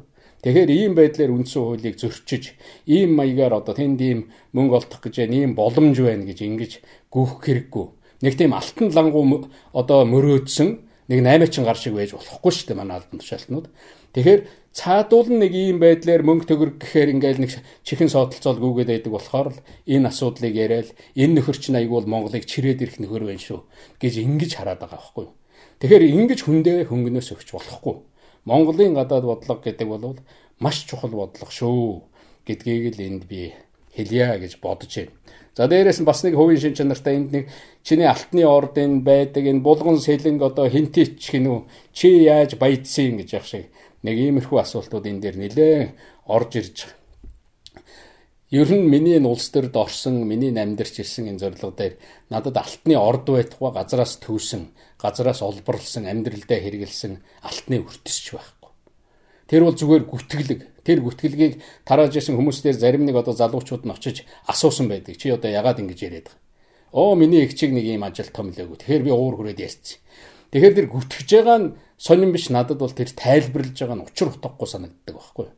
Тэгэхээр 0.45 0.71
ийм 0.71 0.93
байдлаар 0.93 1.33
үндсэн 1.33 1.63
хуулийг 1.65 1.97
зөрчиж, 1.97 2.55
ийм 2.85 3.17
маягаар 3.17 3.65
одоо 3.65 3.73
тэнд 3.73 4.01
ийм 4.05 4.21
мөнгө 4.53 4.77
олдох 4.85 5.01
гэж 5.01 5.25
ийм 5.33 5.57
боломж 5.57 5.97
байна 5.97 6.29
гэж 6.29 6.39
ингэж 6.45 6.73
гүөх 7.09 7.41
хэрэггүй. 7.41 7.87
Нэг 8.23 8.35
тийм 8.37 8.53
алтан 8.53 8.93
лангуу 8.93 9.49
одоо 9.73 10.05
мөрөөдсөн 10.05 10.69
нэг 11.09 11.19
8 11.25 11.49
чин 11.49 11.65
гар 11.65 11.81
шиг 11.81 11.97
байж 11.97 12.13
болохгүй 12.13 12.53
шүү 12.53 12.67
дээ 12.69 12.79
манай 12.79 13.01
албан 13.01 13.19
тушаалтнууд. 13.19 13.67
Тэгэхээр 14.13 14.41
цаадуул 14.73 15.29
нэг 15.33 15.53
ийм 15.55 15.79
байдлаар 15.81 16.23
мөнгө 16.23 16.47
төгрөг 16.49 16.77
гэхээр 16.79 17.13
ингээл 17.19 17.43
нэг 17.43 17.51
чихэн 17.83 18.13
суудалцол 18.13 18.61
гүгээд 18.61 18.93
байдаг 18.93 19.13
болохоор 19.13 19.49
л 19.57 19.61
энэ 19.89 20.09
асуудлыг 20.13 20.55
яриад 20.55 20.89
энэ 21.17 21.41
нөхөр 21.41 21.57
чинь 21.59 21.79
айгуул 21.81 22.07
Монголыг 22.07 22.45
чирээд 22.47 22.85
ирэх 22.85 22.97
нөхөр 23.03 23.27
байна 23.27 23.43
шүү 23.43 23.65
гэж 23.99 24.15
ингэж 24.23 24.53
хараад 24.55 24.81
байгаа 24.85 25.01
байхгүй. 25.01 25.27
Тэгэхээр 25.83 26.05
ингэж 26.15 26.41
хүндээ 26.47 26.79
хөнгөнөөс 26.91 27.29
өгч 27.35 27.49
болохгүй. 27.55 27.97
Монголын 28.47 28.95
гадаад 28.95 29.25
бодлого 29.27 29.61
гэдэг 29.63 29.89
бол 29.89 30.19
маш 30.61 30.87
чухал 30.87 31.11
бодлого 31.11 31.51
шүү 31.51 32.03
гэдгийг 32.47 32.97
л 32.97 33.03
энд 33.03 33.23
би 33.27 33.53
хэлье 33.95 34.39
гэж 34.39 34.59
бодож 34.63 34.93
байна. 34.95 35.13
За 35.59 35.67
дээрэс 35.67 35.99
нь 36.01 36.07
бас 36.07 36.23
нэг 36.23 36.39
хувийн 36.39 36.61
шин 36.63 36.75
чанартай 36.79 37.19
энд 37.19 37.31
нэг 37.35 37.45
чиний 37.83 38.07
алтны 38.07 38.47
ордын 38.47 39.03
байдаг 39.03 39.43
энэ 39.43 39.59
булган 39.67 39.99
сэлэнг 39.99 40.39
одоо 40.43 40.71
хинтич 40.71 41.19
гинүү 41.19 41.67
чи 41.91 42.23
яаж 42.31 42.55
баядсан 42.55 43.19
гэж 43.19 43.29
явах 43.35 43.51
шиг 43.51 43.67
нэг 44.03 44.17
иймэрхүү 44.19 44.59
асуултууд 44.61 45.07
энэ 45.07 45.23
дээр 45.23 45.37
нэлээ 45.39 45.77
орж 46.27 46.53
ирж 46.61 46.79
Ер 48.51 48.73
нь 48.73 48.89
миний 48.89 49.21
энэ 49.21 49.29
улс 49.29 49.53
төрд 49.53 49.77
орсон, 49.77 50.25
миний 50.25 50.49
амьдарч 50.49 51.05
ирсэн 51.05 51.29
энэ 51.29 51.39
зорилго 51.39 51.69
дээр 51.69 52.01
надад 52.33 52.57
алтны 52.57 52.97
орд 52.97 53.29
байтугай 53.29 53.77
газраас 53.77 54.17
төвсөн, 54.25 54.73
газраас 54.97 55.45
олборлсон, 55.45 56.09
амьдралдаа 56.09 56.57
хэрэгэлсэн 56.57 57.21
алтны 57.45 57.85
өртөсч 57.85 58.33
байхгүй. 58.33 58.73
Тэр 59.53 59.69
бол 59.69 59.77
зүгээр 59.77 60.05
гүтгэлэг. 60.09 60.61
Тэр 60.81 60.99
гүтгэлгийг 61.05 61.61
тарааж 61.85 62.17
исэн 62.17 62.41
хүмүүстээр 62.41 62.81
зарим 62.81 63.05
нэг 63.05 63.21
одоо 63.21 63.37
залуучууд 63.37 63.85
нь 63.85 63.93
очиж 63.93 64.25
асуусан 64.49 64.89
байдаг. 64.89 65.21
Чи 65.21 65.29
одоо 65.29 65.53
ягаад 65.53 65.85
ингэж 65.85 66.01
яриад 66.09 66.33
байгаа? 66.33 66.41
Оо 66.97 67.13
миний 67.21 67.45
их 67.45 67.53
чиг 67.53 67.77
нэг 67.77 67.85
ийм 67.85 68.01
ажил 68.01 68.33
томлоогүй. 68.33 68.81
Тэгэхээр 68.81 69.05
би 69.05 69.13
уур 69.13 69.37
хүрээд 69.37 69.61
ясчих. 69.61 70.01
Тэгэхээр 70.49 70.77
тэр 70.77 70.89
гүтгэж 70.89 71.29
байгаа 71.29 71.59
нь 71.61 71.69
сонирн 72.01 72.33
биш 72.33 72.49
надад 72.49 72.79
бол 72.81 72.93
тэр 72.93 73.13
тайлбарлаж 73.13 73.77
байгаа 73.77 73.97
нь 74.01 74.07
учир 74.09 74.33
утгагүй 74.33 74.69
санагддаг 74.69 75.15
байхгүй. 75.15 75.49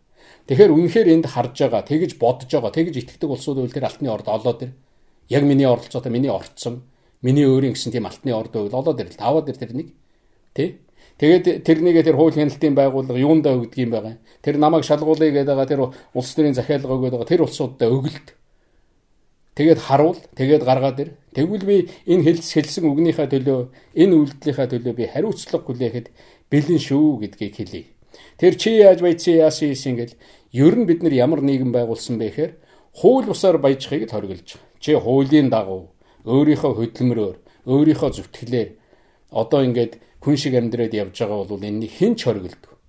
Тэгэхээр 0.50 0.74
үнэхээр 0.74 1.09
энд 1.14 1.26
харж 1.31 1.57
байгаа, 1.62 1.87
тэгж 1.87 2.18
бодож 2.18 2.50
байгаа, 2.50 2.74
тэгж 2.74 2.94
итгэдэг 2.98 3.31
улсууд 3.31 3.62
үйл 3.62 3.70
тэр 3.70 3.87
алтны 3.87 4.11
орд 4.11 4.26
олоод 4.26 4.61
ир. 4.66 4.72
Яг 5.31 5.46
миний 5.46 5.68
оролцоотой 5.68 6.11
миний 6.11 6.33
орцсон, 6.33 6.83
миний 7.22 7.46
өөрийн 7.46 7.79
гэсэн 7.79 7.94
тийм 7.94 8.11
алтны 8.11 8.35
орд 8.35 8.50
үйл 8.57 8.74
олоод 8.74 8.98
ирэл. 8.98 9.20
Аваад 9.22 9.46
ир 9.46 9.59
тэр 9.62 9.79
нэг. 9.79 9.94
Тэ? 10.59 10.83
Тэгээд 11.20 11.62
тэрнийгээ 11.68 12.05
тэр 12.11 12.16
хууль 12.16 12.35
хяналтын 12.35 12.74
байгууллага 12.74 13.20
юундаа 13.20 13.55
өгдөг 13.61 13.79
юм 13.79 13.92
байгаа. 13.94 14.16
Тэр 14.42 14.57
намайг 14.57 14.88
шалгуулъя 14.88 15.31
гэдэг 15.31 15.53
байгаа 15.53 15.68
тэр 15.68 15.81
улс 16.16 16.31
төрийн 16.35 16.57
захиалга 16.57 16.96
өгöd 16.96 17.14
байгаа 17.14 17.29
тэр 17.29 17.44
улсуудаа 17.44 17.92
өглөлт. 17.92 18.39
Тэгээд 19.61 19.77
харуул, 19.77 20.16
тэгээд 20.40 20.64
гаргаад 20.64 20.99
ир. 21.05 21.11
Тэгвэл 21.37 21.68
би 21.68 21.77
энэ 22.09 22.25
хэлс 22.25 22.49
хэлсэн 22.49 22.81
үгнийхээ 22.96 23.29
төлөө, 23.29 23.68
энэ 23.92 24.16
үйлдэлийнхээ 24.16 24.68
төлөө 24.73 24.94
би 24.96 25.05
хариуцлага 25.05 25.68
хүлээхэд 25.68 26.07
бэлэн 26.49 26.81
шүү 26.81 27.20
гэдгийг 27.20 27.55
хэлье. 27.61 27.85
Тэр 28.40 28.57
чи 28.57 28.81
яаж 28.81 29.05
баяцсан 29.05 29.37
яасан 29.37 29.77
юм 29.77 29.96
гэл 30.01 30.16
ер 30.57 30.75
нь 30.81 30.88
бид 30.88 31.05
нар 31.05 31.12
ямар 31.12 31.44
нийгэм 31.44 31.77
байгуулсан 31.77 32.16
бэ 32.16 32.33
гэхээр 32.33 32.53
хууль 33.05 33.29
бусаар 33.29 33.61
баяжхийг 33.61 34.09
л 34.09 34.14
хориглож. 34.16 34.57
Чи 34.81 34.96
хуулийн 34.96 35.53
дагуу 35.53 35.92
өөрийнхөө 36.25 36.73
хөдөлмөрөөр, 36.81 37.37
өөрийнхөө 37.68 38.11
зүтгэлээр 38.16 38.70
одоо 39.29 39.61
ингээд 39.61 40.01
хүн 40.25 40.37
шиг 40.40 40.57
амьдраад 40.57 40.96
явж 40.96 41.20
байгаа 41.20 41.44
бол 41.44 41.61
энэний 41.61 41.92
хэн 41.92 42.16
ч 42.16 42.33
хориглодог. 42.33 42.81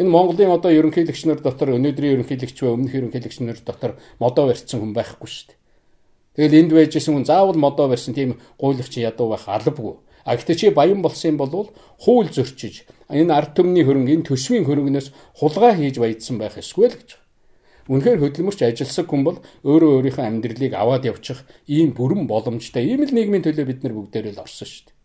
Энэ 0.00 0.08
Монголын 0.08 0.56
одоо 0.56 0.72
ерөнхийлөгч 0.72 1.28
нар 1.28 1.44
дотор 1.44 1.76
өнөөдрийн 1.76 2.16
ерөнхийлөгч 2.16 2.64
ба 2.64 2.72
өмнөх 2.72 2.96
ерөнхийлөгч 2.96 3.44
нар 3.44 3.60
дотор 3.60 4.00
модоо 4.16 4.48
барьсан 4.48 4.80
хүн 4.80 4.96
байхгүй 4.96 5.28
шүү 5.28 5.52
дээ. 5.52 5.61
Тэгэл 6.36 6.58
энд 6.64 6.72
байж 6.72 6.96
исэн 6.96 7.14
хүн 7.14 7.26
заавал 7.28 7.58
модоо 7.58 7.88
барьсан 7.88 8.14
тийм 8.14 8.40
гуйлагч 8.56 8.96
ядуу 8.96 9.32
байх 9.32 9.44
албагүй. 9.48 10.00
А 10.24 10.36
гэхдээ 10.36 10.56
чи 10.56 10.70
баян 10.70 11.02
болсон 11.02 11.36
бол 11.36 11.70
хууль 11.98 12.30
зөрчиж 12.32 12.86
энэ 13.12 13.34
ард 13.34 13.52
түмний 13.58 13.84
хөрөнгө 13.84 14.14
энэ 14.16 14.26
төсвийн 14.28 14.64
хөрөнгнөөс 14.64 15.12
хулгай 15.36 15.76
хийж 15.76 15.98
баядсан 16.00 16.38
байх 16.38 16.56
эсвэл 16.56 16.96
гэж. 16.96 17.20
Үнэхээр 17.90 18.22
хөдөлмөрч 18.22 18.62
ажилсаг 18.62 19.10
хүн 19.10 19.22
бол 19.26 19.38
өөрөө 19.66 19.90
өөрийнхөө 19.98 20.24
амьдралыг 20.24 20.72
аваад 20.72 21.04
явчих 21.04 21.42
ийм 21.66 21.90
бүрэн 21.92 22.30
боломжтой. 22.30 22.86
Ийм 22.86 23.02
л 23.02 23.10
нийгмийн 23.10 23.42
төлөө 23.42 23.66
бид 23.66 23.82
нар 23.82 23.92
бүгдээрээ 23.98 24.38
л 24.38 24.44
орсон 24.46 24.70
шүү 24.70 24.86
дээ. 24.86 24.96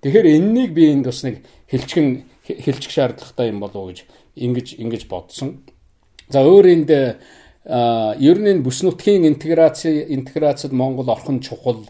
Тэгэхээр 0.00 0.26
энэнийг 0.40 0.72
би 0.72 0.82
энд 0.96 1.04
бас 1.06 1.20
нэг 1.28 1.44
хэлчихэн 1.68 2.24
хэлчих 2.48 2.92
шаардлагатай 2.96 3.52
юм 3.52 3.60
болов 3.60 3.76
уу 3.76 3.88
гэж 3.92 4.08
ингэж 4.32 4.80
ингэж 4.80 5.02
бодсон. 5.12 5.68
За 6.32 6.40
өөр 6.40 6.66
энд 6.72 6.90
ер 7.66 8.38
нь 8.38 8.62
бүс 8.62 8.82
нутгийн 8.86 9.26
интеграц 9.26 9.86
интеграцид 9.86 10.72
Монгол 10.72 11.10
орох 11.10 11.30
нь 11.30 11.42
чухал. 11.42 11.82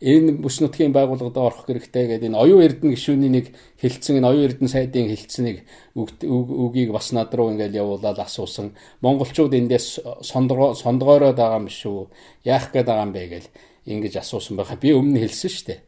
Энэ 0.00 0.38
бүс 0.38 0.60
нутгийн 0.60 0.92
байгууллагад 0.92 1.36
орох 1.36 1.66
хэрэгтэй 1.66 2.06
гэдэг 2.06 2.30
энэ 2.30 2.38
оюун 2.38 2.62
эрдэнэ 2.62 2.94
гишүүний 2.94 3.32
нэг 3.32 3.46
хэлсэн 3.80 4.20
энэ 4.22 4.28
оюун 4.28 4.46
эрдэнэ 4.46 4.70
сайдын 4.70 5.08
хэлцнийг 5.08 5.66
үгийг 5.96 6.92
бас 6.92 7.10
над 7.10 7.34
руу 7.34 7.50
ингээл 7.50 7.80
явуулаад 7.80 8.22
асуусан. 8.22 8.76
Монголчууд 9.00 9.56
эндээс 9.56 10.04
сондгоо 10.20 10.76
сондгоороод 10.76 11.40
байгаа 11.40 11.58
юм 11.58 11.72
шүү. 11.72 12.12
Яах 12.44 12.70
гээд 12.70 12.86
байгаа 12.86 13.08
юм 13.08 13.12
бэ 13.16 13.24
гэж 13.26 13.44
ингэж 13.88 14.14
асуусан 14.20 14.60
байхаа 14.60 14.76
би 14.76 14.92
өмнө 14.92 15.24
хэлсэн 15.24 15.50
шүү 15.50 15.66
дээ. 15.66 15.80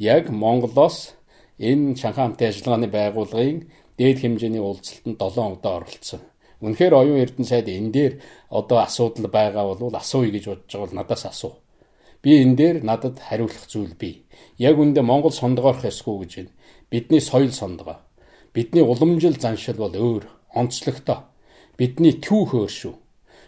Яг 0.00 0.32
Монголоос 0.32 1.14
энэ 1.60 2.00
Шанхай 2.00 2.24
хамтын 2.26 2.48
ажиллагааны 2.48 2.88
байгууллагын 2.88 3.68
дээд 4.00 4.18
хэмжээний 4.24 4.64
уулзалтанд 4.64 5.20
7 5.20 5.52
удаа 5.60 5.84
оролцсон. 5.84 6.24
Үнэхээр 6.60 6.94
оюун 6.94 7.22
эрдэнэ 7.24 7.48
сайд 7.48 7.68
энэ 7.68 7.90
дээр 7.90 8.12
одоо 8.48 8.84
асуудал 8.84 9.28
байгаа 9.32 9.64
бол 9.64 9.96
асууя 9.96 10.30
гэж 10.30 10.44
бодож 10.46 10.68
байгаа 10.72 10.86
бол 10.86 10.98
надаас 11.00 11.24
асуу. 11.26 11.54
Би 12.22 12.42
энэ 12.44 12.56
дээр 12.56 12.76
надад 12.84 13.16
хариулах 13.18 13.64
зүйл 13.66 13.96
бий. 13.96 14.24
Яг 14.58 14.76
үндэ 14.76 15.00
Монгол 15.00 15.32
сондгоорох 15.32 15.88
эсгүй 15.88 16.16
гэж 16.20 16.32
байна. 16.36 16.52
Бидний 16.90 17.20
соёл 17.20 17.52
сондгоо. 17.52 17.96
Бидний 18.52 18.84
уламжил 18.84 19.40
заншил 19.40 19.80
бол 19.80 19.94
өөр, 19.94 20.24
онцлогтой. 20.52 21.24
Бидний 21.78 22.12
түүх 22.20 22.52
өөр 22.52 22.68
шүү. 22.68 22.94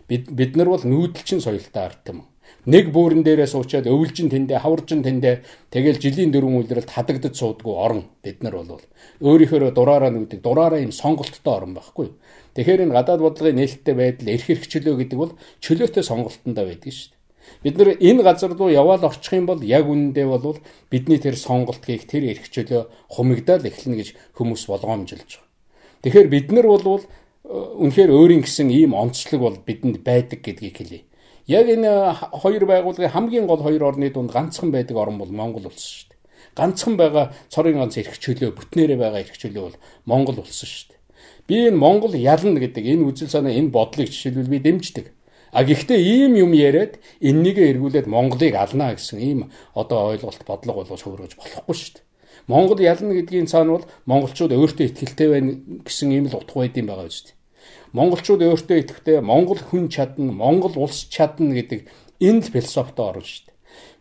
Бид 0.09 0.33
бид 0.33 0.57
нар 0.57 0.73
бол 0.73 0.81
нүүдэлчин 0.81 1.45
соёлтой 1.45 1.83
ард 1.85 2.09
юм. 2.09 2.25
Нэг 2.65 2.95
бөөрөн 2.95 3.27
дээрээ 3.27 3.49
суучаад 3.51 3.91
өвлжин 3.91 4.31
тэндээ 4.31 4.63
хаваржин 4.63 5.03
тэндээ 5.03 5.35
тэгэл 5.75 5.99
жилийн 5.99 6.31
дөрвөн 6.31 6.63
үйлрэлд 6.63 6.91
хадагдаж 6.95 7.35
суудгүй 7.35 7.75
орон 7.75 8.03
бид 8.23 8.39
нар 8.47 8.55
бол 8.63 8.79
өөрийнхөө 9.19 9.75
дураараа 9.75 10.15
нүүдэг 10.15 10.41
дураараа 10.47 10.79
юм 10.79 10.95
сонголттой 10.95 11.55
орон 11.59 11.75
байхгүй. 11.75 12.09
Тэгэхээр 12.53 12.85
энэ 12.85 12.97
гадаад 12.97 13.21
бодлогын 13.25 13.57
нээлттэй 13.57 13.95
байдал 13.97 14.29
эрх 14.29 14.45
хэрэгчлөө 14.45 14.95
гэдэг 15.01 15.19
бол 15.19 15.33
чөлөөтэй 15.65 16.05
сонголтондоо 16.05 16.65
байдаг 16.69 16.93
шүү 16.93 17.11
дээ. 17.11 17.23
Бид 17.65 17.75
нар 17.79 17.89
энэ 17.97 18.23
газар 18.23 18.53
руу 18.53 18.69
яваал 18.69 19.09
орчих 19.09 19.33
юм 19.33 19.47
бол 19.47 19.63
яг 19.65 19.89
үнэндээ 19.89 20.27
бол 20.29 20.61
бидний 20.91 21.19
тэр 21.19 21.37
сонголт 21.37 21.81
хийх 21.81 22.05
тэр 22.07 22.29
эрх 22.29 22.53
чөлөө 22.53 22.93
хумигдаад 23.09 23.65
эхлэнэ 23.65 23.97
гэж 23.97 24.09
хүмүүс 24.37 24.69
болгоомжилж 24.69 25.31
байгаа. 25.41 25.49
Тэгэхээр 26.03 26.29
бид 26.29 26.49
нар 26.53 26.67
бол 26.69 27.07
үнэхээр 27.49 28.11
өөрийн 28.11 28.43
гэсэн 28.45 28.71
ийм 28.71 28.95
онцлог 28.95 29.41
бол 29.41 29.57
бидэнд 29.59 30.05
байдаг 30.05 30.45
гэдгийг 30.45 30.77
хэлье. 30.77 31.03
Яг 31.47 31.67
энэ 31.67 32.15
хоёр 32.39 32.65
байгууллагын 32.67 33.11
хамгийн 33.11 33.47
гол 33.47 33.63
хоёр 33.63 33.83
орны 33.83 34.11
дунд 34.11 34.31
ганцхан 34.31 34.71
байдаг 34.71 34.97
орн 34.97 35.19
бол 35.19 35.31
Монгол 35.31 35.67
улс 35.67 35.83
шүү 35.83 36.15
дээ. 36.15 36.21
Ганцхан 36.55 36.95
байгаа 36.97 37.35
цорын 37.51 37.83
ганц 37.83 37.99
эрх 37.99 38.15
чөлөө 38.23 38.55
бүтнээрээ 38.55 38.99
байгаа 38.99 39.21
эрх 39.27 39.35
чөлөө 39.35 39.63
бол 39.67 39.79
Монгол 40.07 40.39
улс 40.39 40.63
шүү 40.63 40.92
дээ. 40.92 40.92
Би 41.53 41.69
энэ 41.69 41.77
Монгол 41.77 42.17
ялна 42.17 42.57
гэдэг 42.57 42.81
энэ 42.81 43.05
үзэл 43.13 43.29
санаа 43.29 43.53
энэ 43.53 43.69
бодлыг 43.69 44.09
жишээлбэл 44.09 44.49
би 44.49 44.59
дэмждэг. 44.65 45.13
А 45.53 45.69
гэхдээ 45.69 46.01
ийм 46.01 46.33
юм 46.41 46.57
яриад 46.57 46.97
эннийгээ 47.21 47.77
эргүүлээд 47.77 48.09
Монголыг 48.09 48.57
алнаа 48.57 48.97
гэсэн 48.97 49.21
ийм 49.21 49.53
одоо 49.77 50.17
ойлголт 50.17 50.41
бодлого 50.49 50.81
болгож 50.81 51.03
хөрөөж 51.05 51.37
болохгүй 51.37 51.77
шүү 51.77 51.93
дээ. 52.01 52.09
Монгол 52.49 52.81
ялна 52.81 53.13
гэдгийн 53.13 53.53
цаана 53.53 53.77
бол 53.77 53.87
монголчууд 54.09 54.57
өөртөө 54.57 54.97
ихтгэлтэй 54.97 55.29
байна 55.29 55.61
гэсэн 55.85 56.09
ийм 56.17 56.33
л 56.33 56.41
утга 56.41 56.65
байд 56.65 56.81
юм 56.81 56.89
байгаа 56.89 57.13
шүү 57.13 57.29
дээ 57.29 57.37
монголчууд 57.93 58.41
өөртөө 58.41 58.79
идэвхтэй 58.81 59.21
монгол 59.21 59.61
хүн 59.61 59.93
чадна, 59.93 60.33
монгол 60.33 60.73
улс 60.81 61.05
чадна 61.13 61.53
гэдэг 61.53 61.85
энэ 62.25 62.41
л 62.41 62.49
философитой 62.49 63.05
орно 63.05 63.29
шүү 63.29 63.45
дээ. 63.45 63.52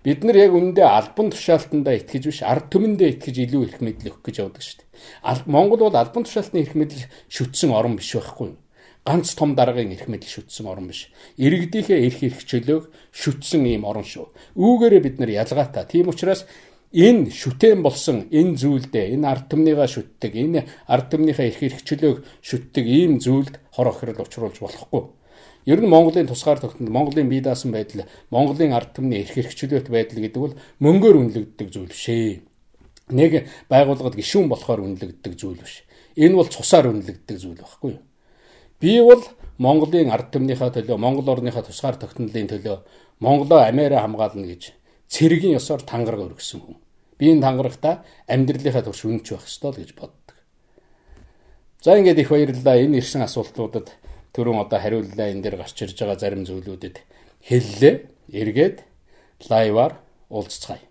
Бид 0.02 0.26
нар 0.26 0.38
яг 0.38 0.58
үүндээ 0.58 0.88
албан 0.88 1.30
тушаалтандаа 1.30 1.94
итгэж 2.02 2.24
биш 2.26 2.40
ард 2.42 2.74
түмэндээ 2.74 3.22
итгэж 3.22 3.36
илүү 3.46 3.62
их 3.70 3.78
мэдэл 3.86 4.10
өгөх 4.10 4.26
гэж 4.26 4.36
явдаг 4.42 4.66
шүү 4.66 4.82
дээ. 4.82 5.46
Монгол 5.46 5.86
бол 5.86 5.94
албан 5.94 6.26
тушаалтны 6.26 6.66
их 6.66 6.74
мэдэл 6.74 7.06
шүтсэн 7.30 7.70
орн 7.70 8.02
биш 8.02 8.18
байхгүй 8.18 8.50
юу? 8.50 8.58
ганц 9.06 9.34
том 9.34 9.56
даргын 9.56 9.94
эрх 9.94 10.08
мэдэл 10.08 10.42
шүтсэн 10.42 10.66
орн 10.70 10.88
биш. 10.90 11.10
Иргэдийнхээ 11.38 12.06
эрх 12.06 12.22
эрх 12.22 12.42
чөлөөг 12.46 12.86
шүтсэн 13.14 13.66
ийм 13.66 13.86
орн 13.86 14.06
шүү. 14.06 14.30
Үүгээрээ 14.58 15.02
бид 15.02 15.18
нар 15.18 15.32
ялгаатай. 15.42 15.86
Тийм 15.90 16.14
учраас 16.14 16.46
энэ 16.94 17.34
шүтэн 17.34 17.82
болсон 17.82 18.30
энэ 18.30 18.58
зүйлдээ 18.62 19.18
энэ 19.18 19.26
ард 19.26 19.46
түмнийгаа 19.50 19.90
шүтдэг 19.90 20.34
энэ 20.38 20.62
ард 20.86 21.08
түмнийхээ 21.10 21.50
эрх 21.50 21.60
хэрэгчлөөг 21.62 22.18
шүтдэг 22.46 22.86
ийм 22.86 23.18
зүйлд 23.18 23.58
хор 23.74 23.90
охирол 23.90 24.22
учруулж 24.22 24.62
болохгүй. 24.62 25.21
Ер 25.65 25.80
нь 25.82 25.89
Монголын 25.89 26.28
тусгаар 26.28 26.60
тогтнол 26.60 26.89
Монголын 26.89 27.30
бие 27.30 27.41
даасан 27.41 27.71
байдал 27.71 28.10
Монголын 28.30 28.74
ард 28.74 28.97
түмний 28.97 29.21
эрх 29.21 29.38
хэрэгчлөөт 29.38 29.93
байдал 29.93 30.19
гэдэг 30.19 30.41
бол 30.41 30.58
мөнгөөр 30.82 31.15
үнэлэгддэг 31.21 31.67
зүйл 31.69 31.93
шээ. 31.93 32.41
Нэг 33.13 33.45
байгууллагад 33.69 34.17
гишүүн 34.17 34.50
болохоор 34.50 34.82
үнэлэгддэг 34.82 35.34
зүйл 35.38 35.62
биш. 35.62 35.86
Энэ 36.17 36.36
бол 36.36 36.50
цусаар 36.50 36.89
үнэлэгддэг 36.89 37.38
зүйл 37.38 37.62
байхгүй 37.62 37.91
юу? 37.93 38.02
Би 38.82 38.97
бол 39.06 39.21
Монголын 39.62 40.10
ард 40.10 40.34
түмнийхээ 40.34 40.82
төлөө 40.82 40.97
Монгол 40.97 41.30
орныхаа 41.30 41.62
тусгаар 41.62 42.02
тогтнолын 42.02 42.50
төлөө 42.50 42.78
Монголоо 43.21 43.62
амиараа 43.62 44.02
хамгаална 44.10 44.50
гэж 44.50 44.74
цэргийн 45.13 45.62
ёсоор 45.62 45.86
тангараг 45.86 46.34
өргөсөн 46.34 46.65
хүн. 46.65 46.82
Би 47.21 47.30
энэ 47.30 47.45
тангарагта 47.45 48.02
амьдралынхаа 48.26 48.82
турш 48.82 49.06
үнэнч 49.06 49.30
байх 49.30 49.45
ёстой 49.45 49.69
л 49.69 49.82
гэж 49.86 49.93
боддог. 49.93 50.38
За 51.86 51.93
ингээд 51.93 52.17
их 52.26 52.30
баярлалаа. 52.34 52.82
Энэ 52.82 52.97
ирсэн 52.97 53.21
асуултуудад 53.21 53.93
түрүүн 54.36 54.63
одоо 54.63 54.80
хариуллаа 54.80 55.32
энэ 55.32 55.44
дээр 55.44 55.56
гарч 55.62 55.78
ирж 55.84 55.98
байгаа 56.00 56.20
зарим 56.20 56.44
зүйлүүдэд 56.48 56.96
хэллээ. 57.48 57.96
Эргээд 58.32 58.78
лайваар 59.50 60.00
уулзцгаая. 60.30 60.90